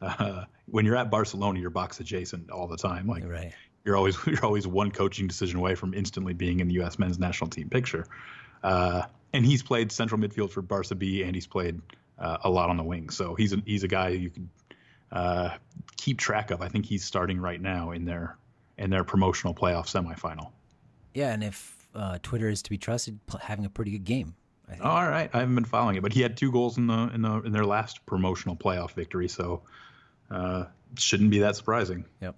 [0.00, 3.08] Uh, when you're at Barcelona, you're box adjacent all the time.
[3.08, 3.52] Like Right.
[3.84, 6.96] you're always you're always one coaching decision away from instantly being in the U.S.
[7.00, 8.06] men's national team picture.
[8.62, 9.02] Uh,
[9.32, 11.80] and he's played central midfield for Barca B, and he's played
[12.18, 13.10] uh, a lot on the wing.
[13.10, 14.48] So he's a, he's a guy you could
[15.12, 15.50] uh,
[15.96, 16.60] keep track of.
[16.60, 18.36] I think he's starting right now in their
[18.76, 20.52] in their promotional playoff semifinal.
[21.14, 24.34] Yeah, and if uh, Twitter is to be trusted, having a pretty good game.
[24.68, 24.84] I think.
[24.84, 27.22] All right, I haven't been following it, but he had two goals in the in
[27.22, 29.62] the in their last promotional playoff victory, so
[30.30, 30.64] uh,
[30.96, 32.04] shouldn't be that surprising.
[32.20, 32.36] Yep.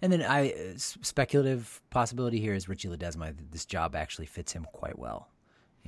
[0.00, 3.34] And then I uh, speculative possibility here is Richie Ledesma.
[3.50, 5.28] This job actually fits him quite well.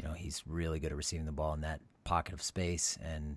[0.01, 3.37] You know, he's really good at receiving the ball in that pocket of space, and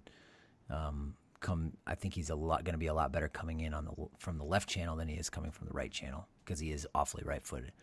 [0.70, 1.74] um, come.
[1.86, 3.92] I think he's a lot going to be a lot better coming in on the
[4.18, 6.88] from the left channel than he is coming from the right channel because he is
[6.96, 7.74] awfully right-footed.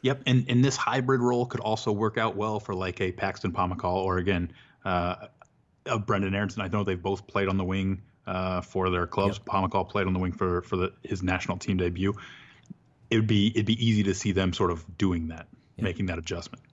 [0.00, 3.52] Yep, and and this hybrid role could also work out well for like a Paxton
[3.52, 4.52] Pomykal or again
[4.86, 5.26] uh,
[5.84, 6.62] a Brenden Aaronson.
[6.62, 9.38] I know they've both played on the wing uh, for their clubs.
[9.38, 12.14] Pomykal played on the wing for for the, his national team debut.
[13.10, 15.46] It would be it'd be easy to see them sort of doing that,
[15.76, 16.64] making that adjustment.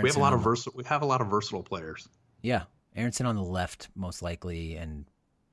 [0.00, 2.08] We have a lot of the- vers- we have a lot of versatile players.
[2.40, 2.64] Yeah,
[2.96, 5.04] Aaronson on the left most likely, and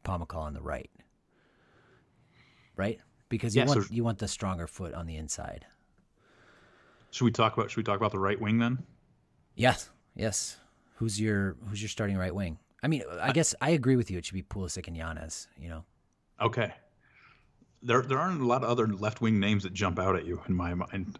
[0.05, 0.89] Pomykal on the right.
[2.75, 5.65] Right, because you Yeah, want so- you want the stronger foot on the inside.
[7.11, 8.85] Should we talk about should we talk about the right wing then?
[9.55, 10.57] Yes, yes.
[10.95, 12.59] Who's your who's your starting right wing?
[12.81, 14.17] I mean, I guess I agree with you.
[14.17, 15.47] It should be Pulisic and Llanez.
[15.57, 15.85] You know,
[16.39, 16.73] Okay.
[17.81, 20.41] There there aren't a lot of other left wing names that jump out at you
[20.47, 21.19] in my mind.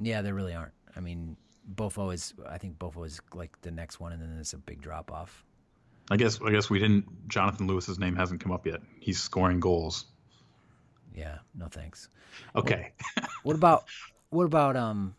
[0.00, 0.72] yeah, there really aren't.
[0.94, 1.36] I mean,
[1.74, 2.34] Bofo is.
[2.48, 5.44] I think Bofo is like the next one, and then there's a big drop off.
[6.10, 7.28] I guess I guess we didn't.
[7.28, 8.80] Jonathan Lewis's name hasn't come up yet.
[9.00, 10.06] He's scoring goals.
[11.14, 12.08] Yeah, no thanks.
[12.54, 12.92] Okay.
[13.42, 13.84] What about
[14.30, 15.14] what about um,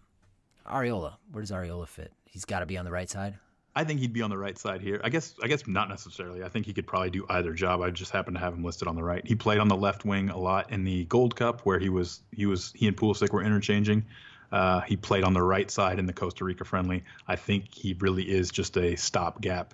[0.69, 1.13] Arriola?
[1.31, 2.11] Where does Arriola fit?
[2.25, 3.37] He's got to be on the right side.
[3.73, 4.99] I think he'd be on the right side here.
[5.01, 6.43] I guess I guess not necessarily.
[6.43, 7.81] I think he could probably do either job.
[7.81, 9.25] I just happen to have him listed on the right.
[9.25, 12.21] He played on the left wing a lot in the Gold Cup where he was
[12.33, 14.03] he was he and Pulisic were interchanging.
[14.51, 17.03] Uh, he played on the right side in the Costa Rica friendly.
[17.27, 19.73] I think he really is just a stopgap.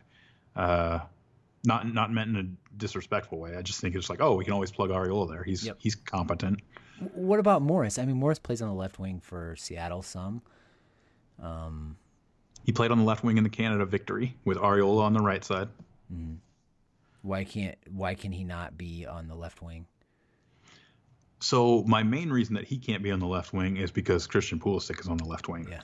[0.56, 1.00] Uh,
[1.66, 3.56] not not meant in a disrespectful way.
[3.56, 5.44] I just think it's like, oh, we can always plug Arriola there.
[5.44, 5.78] He's yep.
[5.80, 6.60] he's competent.
[7.14, 7.98] What about Morris?
[7.98, 10.42] I mean, Morris plays on the left wing for Seattle some.
[11.42, 11.98] Um,
[12.64, 15.44] he played on the left wing in the Canada victory with Arriola on the right
[15.44, 15.70] side.
[16.14, 16.36] Mm-hmm.
[17.22, 19.86] Why can't why can he not be on the left wing?
[21.44, 24.62] So my main reason that he can't be on the left wing is because Christian
[24.62, 25.68] Pulisic is on the left wing.
[25.70, 25.82] Yeah.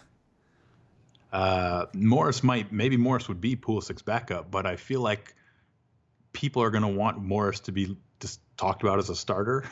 [1.34, 5.36] Uh, Morris might maybe Morris would be Pulisic's backup, but I feel like
[6.32, 9.66] people are going to want Morris to be just talked about as a starter.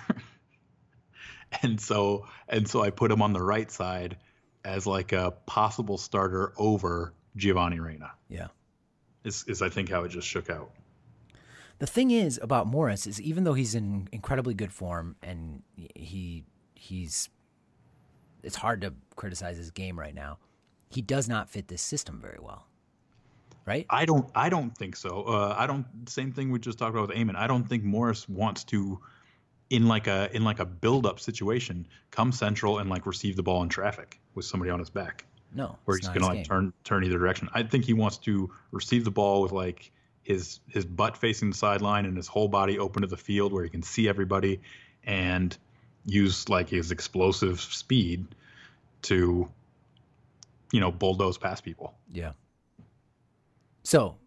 [1.62, 4.18] and so and so I put him on the right side
[4.66, 8.12] as like a possible starter over Giovanni Reyna.
[8.28, 8.48] Yeah.
[9.24, 10.70] Is is I think how it just shook out.
[11.80, 16.44] The thing is about Morris is even though he's in incredibly good form and he
[16.74, 17.30] he's
[18.44, 20.38] it's hard to criticize his game right now.
[20.90, 22.66] He does not fit this system very well.
[23.66, 23.86] Right?
[23.90, 25.24] I don't I don't think so.
[25.24, 27.36] Uh, I don't same thing we just talked about with Amon.
[27.36, 29.00] I don't think Morris wants to
[29.70, 33.44] in like a in like a build up situation come central and like receive the
[33.44, 35.26] ball in traffic with somebody on his back.
[35.54, 35.78] No.
[35.86, 36.46] Where he's going to like game.
[36.46, 37.50] turn turn either direction.
[37.54, 39.92] I think he wants to receive the ball with like
[40.28, 43.64] his his butt facing the sideline and his whole body open to the field where
[43.64, 44.60] he can see everybody
[45.06, 45.58] and
[46.06, 48.28] use like his explosive speed
[49.04, 49.48] to
[50.74, 51.94] you know bulldoze past people.
[52.12, 52.34] Yeah.
[53.84, 54.18] So,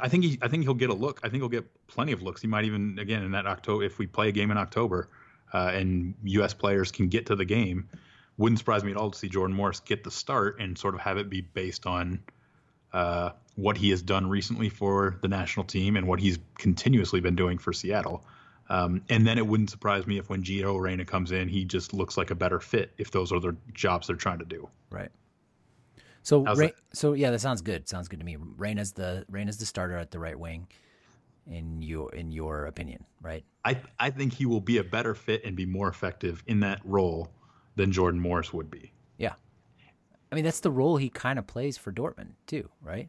[0.00, 1.20] I think he I think he'll get a look.
[1.22, 2.42] I think he'll get plenty of looks.
[2.42, 5.08] He might even again in that October if we play a game in October
[5.54, 6.52] uh, and U.S.
[6.52, 7.88] players can get to the game.
[8.38, 11.00] Wouldn't surprise me at all to see Jordan Morris get the start and sort of
[11.00, 12.18] have it be based on
[12.92, 17.34] uh, what he has done recently for the national team and what he's continuously been
[17.34, 18.24] doing for Seattle.
[18.68, 21.92] Um, and then it wouldn't surprise me if when Gio Reyna comes in, he just
[21.92, 24.68] looks like a better fit if those are the jobs they're trying to do.
[24.90, 25.10] Right.
[26.22, 26.44] So,
[26.92, 27.88] so yeah, that sounds good.
[27.88, 28.36] Sounds good to me.
[28.36, 30.68] Reyna's the Reyna's the starter at the right wing,
[31.48, 33.44] in your in your opinion, right?
[33.64, 36.80] I I think he will be a better fit and be more effective in that
[36.84, 37.32] role
[37.74, 38.92] than Jordan Morris would be.
[39.16, 39.34] Yeah,
[40.30, 43.08] I mean that's the role he kind of plays for Dortmund too, right?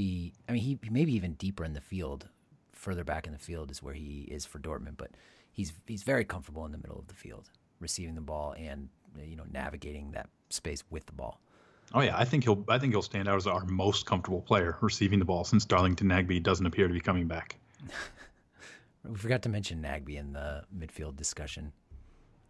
[0.00, 2.26] He, I mean, he maybe even deeper in the field,
[2.72, 5.10] further back in the field is where he is for Dortmund, but
[5.52, 8.88] he's he's very comfortable in the middle of the field, receiving the ball and
[9.22, 11.38] you know navigating that space with the ball.
[11.92, 14.78] Oh yeah, I think he'll I think he'll stand out as our most comfortable player
[14.80, 17.56] receiving the ball since Darlington Nagbe doesn't appear to be coming back.
[19.04, 21.72] we forgot to mention Nagbe in the midfield discussion.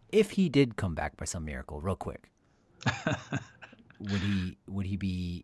[0.09, 2.31] If he did come back by some miracle, real quick,
[3.99, 5.43] would he would he be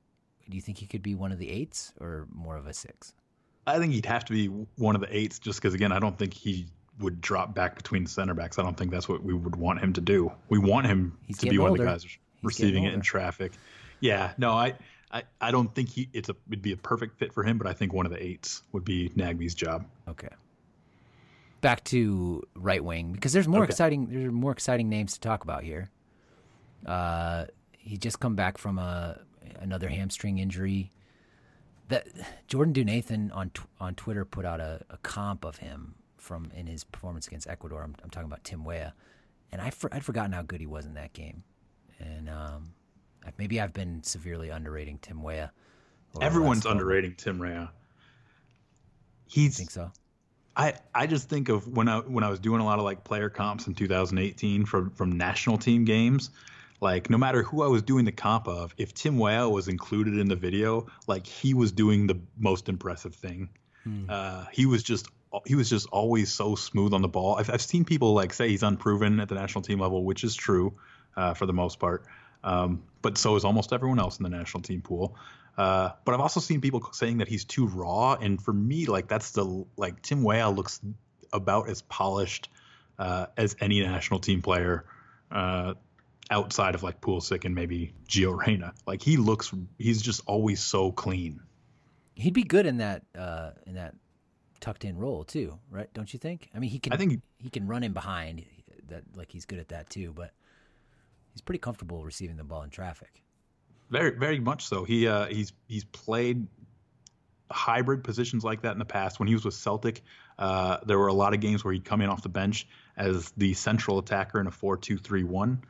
[0.49, 3.13] do you think he could be one of the eights or more of a six?
[3.65, 6.17] I think he'd have to be one of the eights just because, again, I don't
[6.17, 6.67] think he
[6.99, 8.57] would drop back between the center backs.
[8.57, 10.31] I don't think that's what we would want him to do.
[10.49, 11.83] We want him He's to be one older.
[11.83, 13.51] of the guys He's receiving it in traffic.
[13.99, 14.75] Yeah, no, I,
[15.11, 17.67] I, I don't think he it's a it'd be a perfect fit for him, but
[17.67, 19.85] I think one of the eights would be Nagbe's job.
[20.07, 20.29] Okay.
[21.61, 23.71] Back to right wing because there's more okay.
[23.71, 25.89] exciting there's more exciting names to talk about here.
[26.85, 29.19] Uh, he just come back from a
[29.59, 30.91] another hamstring injury.
[31.89, 32.07] That
[32.47, 36.83] Jordan Dunathan on on Twitter put out a, a, comp of him from in his
[36.83, 37.81] performance against Ecuador.
[37.81, 38.93] I'm, I'm talking about Tim Weah,
[39.53, 41.43] and I for, I'd forgotten how good he was in that game,
[41.99, 42.73] and um,
[43.37, 45.51] maybe I've been severely underrating Tim Weah.
[46.19, 47.71] Everyone's underrating Tim Weah.
[49.27, 49.91] He's I think so.
[50.57, 53.03] I, I just think of when I when I was doing a lot of like
[53.03, 56.31] player comps in 2018 from from national team games
[56.79, 60.17] like no matter who I was doing the comp of, if Tim Weah was included
[60.17, 63.49] in the video, like he was doing the most impressive thing.
[63.83, 64.05] Hmm.
[64.09, 65.07] Uh, he was just
[65.45, 67.35] he was just always so smooth on the ball.
[67.35, 70.35] I've, I've seen people like say he's unproven at the national team level, which is
[70.35, 70.73] true
[71.15, 72.05] uh, for the most part.
[72.43, 75.15] Um, but so is almost everyone else in the national team pool.
[75.57, 79.07] Uh, but I've also seen people saying that he's too raw, and for me, like
[79.07, 80.79] that's the like Tim Weah looks
[81.33, 82.49] about as polished
[82.99, 84.85] uh, as any national team player
[85.31, 85.73] uh,
[86.29, 88.73] outside of like Pulisic and maybe Gio Reyna.
[88.85, 91.41] Like he looks, he's just always so clean.
[92.15, 93.95] He'd be good in that uh, in that
[94.59, 95.91] tucked in role too, right?
[95.93, 96.49] Don't you think?
[96.55, 96.93] I mean, he can.
[96.93, 98.43] I think he, can run in behind.
[98.89, 100.31] That like he's good at that too, but
[101.33, 103.21] he's pretty comfortable receiving the ball in traffic.
[103.89, 104.83] Very, very much so.
[104.83, 106.47] He uh, he's he's played
[107.51, 109.19] hybrid positions like that in the past.
[109.19, 110.03] When he was with Celtic,
[110.39, 113.31] uh, there were a lot of games where he'd come in off the bench as
[113.37, 115.61] the central attacker in a four-two-three-one.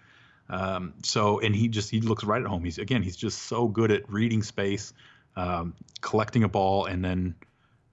[0.50, 2.64] Um, so, and he just he looks right at home.
[2.64, 4.94] He's again, he's just so good at reading space,
[5.36, 7.36] um, collecting a ball, and then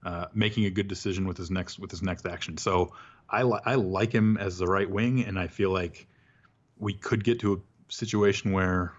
[0.05, 2.57] uh, making a good decision with his next with his next action.
[2.57, 2.93] So,
[3.29, 6.07] I li- I like him as the right wing, and I feel like
[6.77, 7.57] we could get to a
[7.89, 8.93] situation where,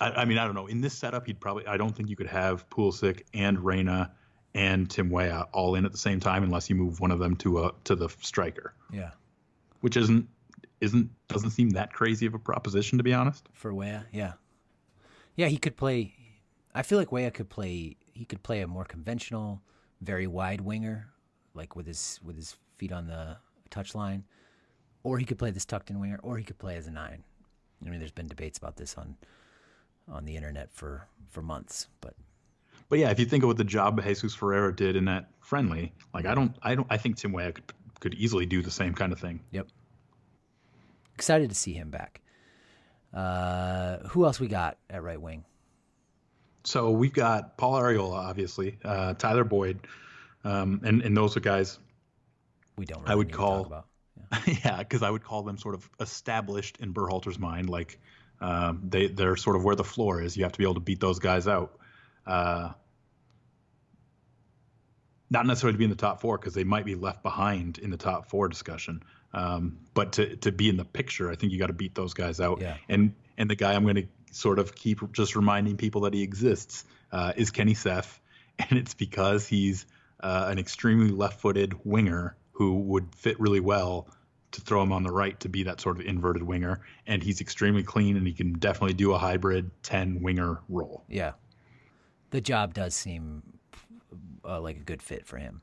[0.00, 0.66] I, I, mean, I don't know.
[0.66, 1.66] In this setup, he'd probably.
[1.66, 4.12] I don't think you could have Pulisic and Reyna
[4.54, 7.36] and Tim Weah all in at the same time unless you move one of them
[7.36, 8.74] to a to the striker.
[8.92, 9.10] Yeah.
[9.80, 10.28] Which isn't
[10.82, 13.48] isn't doesn't seem that crazy of a proposition to be honest.
[13.52, 14.34] For Weah, yeah.
[15.36, 16.14] Yeah, he could play
[16.74, 19.62] I feel like Weah could play he could play a more conventional,
[20.02, 21.08] very wide winger,
[21.54, 23.36] like with his with his feet on the
[23.70, 24.24] touchline.
[25.04, 27.22] Or he could play this tucked in winger, or he could play as a nine.
[27.86, 29.16] I mean there's been debates about this on
[30.08, 31.86] on the internet for, for months.
[32.00, 32.14] But
[32.88, 35.92] but yeah, if you think of what the job Jesus Ferreira did in that friendly,
[36.12, 38.94] like I don't, I don't, I think Tim Weah could could easily do the same
[38.94, 39.40] kind of thing.
[39.52, 39.68] Yep.
[41.14, 42.20] Excited to see him back.
[43.12, 45.44] Uh, who else we got at right wing?
[46.64, 49.80] So we've got Paul Arriola, obviously, uh, Tyler Boyd,
[50.44, 51.78] um, and and those are guys.
[52.76, 53.02] We don't.
[53.02, 53.86] Really I would call.
[54.46, 57.98] Yeah, because yeah, I would call them sort of established in Berhalter's mind, like
[58.40, 60.36] um, they they're sort of where the floor is.
[60.36, 61.78] You have to be able to beat those guys out.
[62.26, 62.72] Uh,
[65.30, 67.90] not necessarily to be in the top four because they might be left behind in
[67.90, 69.02] the top four discussion.
[69.34, 72.14] Um, but to to be in the picture, I think you got to beat those
[72.14, 72.60] guys out.
[72.60, 72.76] Yeah.
[72.88, 76.22] And and the guy I'm going to sort of keep just reminding people that he
[76.22, 78.20] exists uh, is Kenny Saief,
[78.58, 79.86] and it's because he's
[80.20, 84.08] uh, an extremely left-footed winger who would fit really well
[84.52, 87.40] to throw him on the right to be that sort of inverted winger, and he's
[87.40, 91.04] extremely clean and he can definitely do a hybrid ten winger role.
[91.08, 91.32] Yeah,
[92.30, 93.42] the job does seem
[94.44, 95.62] uh, like a good fit for him.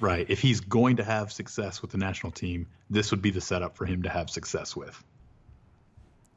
[0.00, 0.28] Right.
[0.28, 3.76] If he's going to have success with the national team, this would be the setup
[3.76, 5.02] for him to have success with.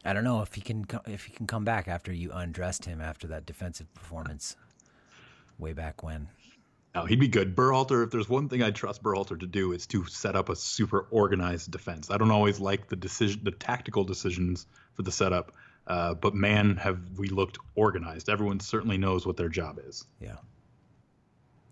[0.06, 3.02] I don't know if he can if he can come back after you undressed him
[3.02, 4.56] after that defensive performance
[5.58, 6.30] way back when.
[6.96, 7.56] No, he'd be good.
[7.56, 10.56] Berhalter, if there's one thing I trust Berhalter to do, is to set up a
[10.56, 12.10] super organized defense.
[12.10, 15.52] I don't always like the decision, the tactical decisions for the setup,
[15.88, 18.30] uh, but man, have we looked organized.
[18.30, 20.06] Everyone certainly knows what their job is.
[20.22, 20.38] Yeah.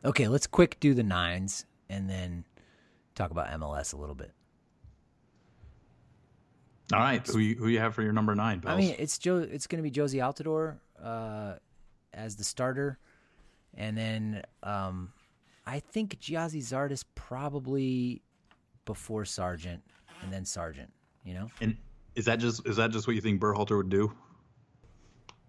[0.04, 2.46] Okay, let's quick do the nines and then
[3.16, 4.32] talk about MLS a little bit.
[6.94, 8.62] All right, who you, who you have for your number nine?
[8.66, 9.38] I mean, it's Joe.
[9.38, 11.56] It's going to be Jozy Altidore uh,
[12.14, 13.00] as the starter,
[13.74, 15.12] and then um,
[15.66, 18.22] I think Gyasi Zardes probably
[18.86, 19.82] before Sargent,
[20.22, 20.92] and then Sargent.
[21.24, 21.50] You know.
[21.60, 21.76] And
[22.14, 24.14] is that just is that just what you think Berhalter would do?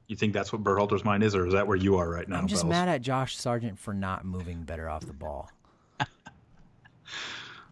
[0.08, 2.38] You think that's what Berhalter's mind is, or is that where you are right now?
[2.38, 2.70] I'm just Belz?
[2.70, 5.50] mad at Josh Sargent for not moving better off the ball.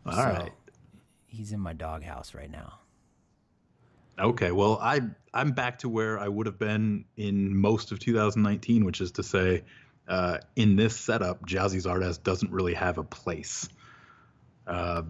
[0.06, 0.52] All so, right,
[1.26, 2.78] He's in my doghouse right now.
[4.18, 5.00] Okay, well, I
[5.32, 9.24] I'm back to where I would have been in most of 2019, which is to
[9.24, 9.64] say,
[10.06, 13.68] uh, in this setup, Gyasi Zardes doesn't really have a place.
[14.66, 15.02] Uh,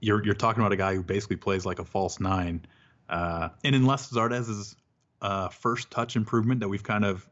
[0.00, 2.66] you're you're talking about a guy who basically plays like a false nine,
[3.08, 4.74] uh, and unless Zardes is
[5.22, 7.28] uh, first touch improvement that we've kind of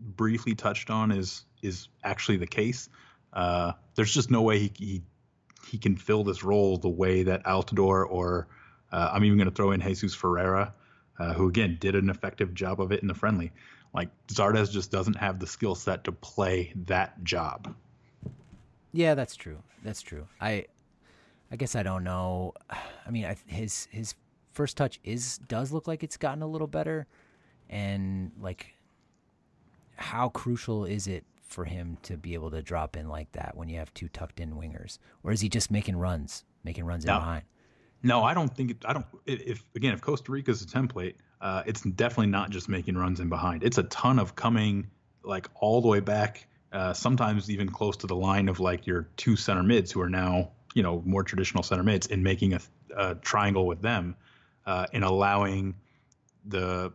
[0.00, 2.88] briefly touched on is is actually the case.
[3.32, 5.02] Uh, there's just no way he, he
[5.66, 8.48] he can fill this role the way that Altidore or
[8.92, 10.72] uh, I'm even going to throw in Jesus Ferreira,
[11.18, 13.52] uh, who again did an effective job of it in the friendly.
[13.92, 17.74] Like Zardes just doesn't have the skill set to play that job.
[18.92, 19.58] Yeah, that's true.
[19.82, 20.26] That's true.
[20.40, 20.66] I
[21.50, 22.54] I guess I don't know.
[22.70, 24.14] I mean, I, his his
[24.52, 27.06] first touch is does look like it's gotten a little better
[27.68, 28.74] and like
[29.96, 31.24] how crucial is it
[31.56, 34.40] for him to be able to drop in like that when you have two tucked
[34.40, 37.14] in wingers or is he just making runs making runs no.
[37.14, 37.42] in behind
[38.02, 41.14] no i don't think it, i don't if again if costa rica is a template
[41.40, 44.86] uh, it's definitely not just making runs in behind it's a ton of coming
[45.22, 49.08] like all the way back uh, sometimes even close to the line of like your
[49.16, 52.60] two center mids who are now you know more traditional center mids and making a,
[52.98, 54.14] a triangle with them
[54.66, 55.74] uh, and allowing
[56.44, 56.92] the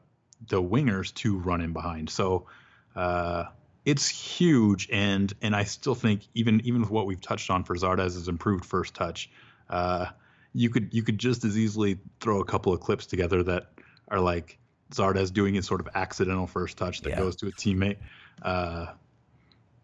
[0.50, 2.10] the wingers to run in behind.
[2.10, 2.48] So
[2.96, 3.46] uh,
[3.86, 7.76] it's huge, and and I still think even even with what we've touched on for
[7.76, 9.30] Zardes's improved first touch,
[9.70, 10.08] uh,
[10.54, 13.72] you could you could just as easily throw a couple of clips together that
[14.08, 14.60] are like
[14.92, 17.20] Zardes doing his sort of accidental first touch that yeah.
[17.20, 17.98] goes to a teammate.
[18.42, 18.88] Uh,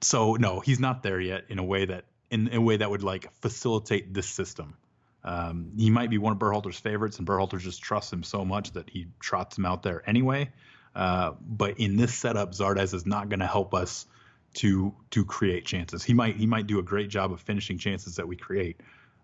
[0.01, 2.89] so no, he's not there yet in a way that in, in a way that
[2.89, 4.75] would like facilitate this system.
[5.23, 8.71] Um, he might be one of Berhalter's favorites, and Berhalter just trusts him so much
[8.73, 10.49] that he trots him out there anyway.
[10.97, 14.07] Uh, but in this setup, Zardes is not going to help us
[14.55, 16.03] to to create chances.
[16.03, 18.81] He might he might do a great job of finishing chances that we create,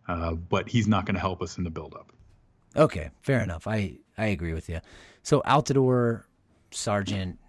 [0.07, 2.13] uh, but he's not going to help us in the buildup.
[2.75, 3.65] Okay, fair enough.
[3.65, 4.81] I I agree with you.
[5.23, 6.25] So Altidore,
[6.69, 7.39] Sargent,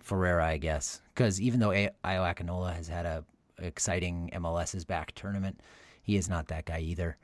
[0.00, 3.22] Ferreira, I guess, because even though Ayo Akinola has had a
[3.58, 5.60] exciting MLS's back tournament,
[6.00, 7.18] he is not that guy either.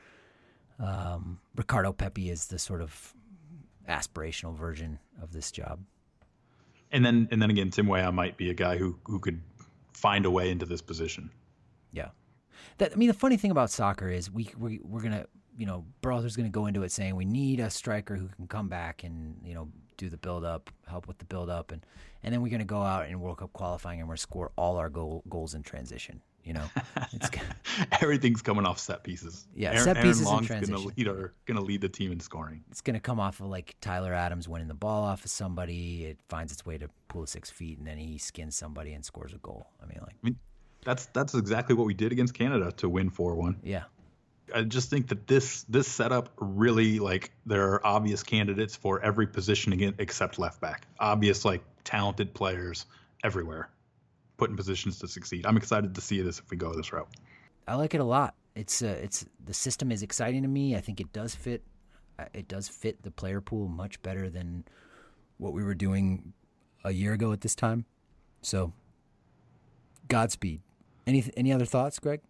[0.79, 3.15] Um, Ricardo Pepi is the sort of
[3.89, 5.81] aspirational version of this job.
[6.95, 9.43] And then and then again, Tim Weah might be a guy who who could
[9.93, 11.29] find a way into this position.
[11.93, 12.11] Yeah.
[12.79, 15.27] That I mean, the funny thing about soccer is we we we're gonna
[15.59, 18.69] you know Berhalter's gonna go into it saying we need a striker who can come
[18.69, 21.85] back and you know do the build up, help with the build up, and
[22.23, 24.89] and then we're gonna go out in World Cup qualifying and we're score all our
[24.89, 26.23] goal, goals in transition.
[26.45, 26.65] You know,
[27.13, 27.31] it's
[28.03, 29.47] everything's coming off set pieces.
[29.55, 30.75] Yeah, Aaron, set pieces Aaron in transition.
[30.75, 32.63] Gonna lead, our, gonna lead the team in scoring.
[32.71, 36.05] It's gonna come off of like Tyler Adams winning the ball off of somebody.
[36.05, 39.39] It finds its way to Pulisic's feet, and then he skins somebody and scores a
[39.39, 39.69] goal.
[39.83, 40.37] I mean, like, I mean,
[40.85, 43.57] that's that's exactly what we did against Canada to win four one.
[43.63, 43.85] Yeah.
[44.55, 49.27] I just think that this this setup really like there are obvious candidates for every
[49.27, 50.87] position again except left back.
[51.01, 52.85] Obvious like talented players
[53.23, 53.71] everywhere
[54.37, 55.47] put in positions to succeed.
[55.47, 57.09] I'm excited to see this if we go this route.
[57.67, 58.35] I like it a lot.
[58.55, 60.77] It's uh, it's the system is exciting to me.
[60.77, 61.63] I think it does fit.
[62.19, 64.65] Uh, it does fit the player pool much better than
[65.39, 66.33] what we were doing
[66.85, 67.85] a year ago at this time.
[68.43, 68.73] So,
[70.09, 70.61] Godspeed.
[71.07, 72.21] Any any other thoughts, Greg?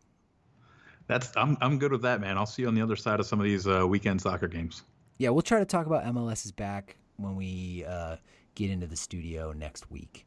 [1.06, 2.38] That's I'm I'm good with that, man.
[2.38, 4.84] I'll see you on the other side of some of these uh, weekend soccer games.
[5.18, 8.16] Yeah, we'll try to talk about MLS is back when we uh,
[8.54, 10.26] get into the studio next week.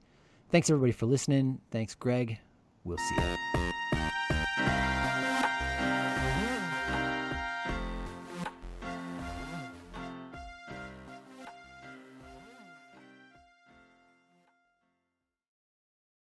[0.50, 1.60] Thanks everybody for listening.
[1.72, 2.40] Thanks, Greg.
[2.84, 3.36] We'll see you.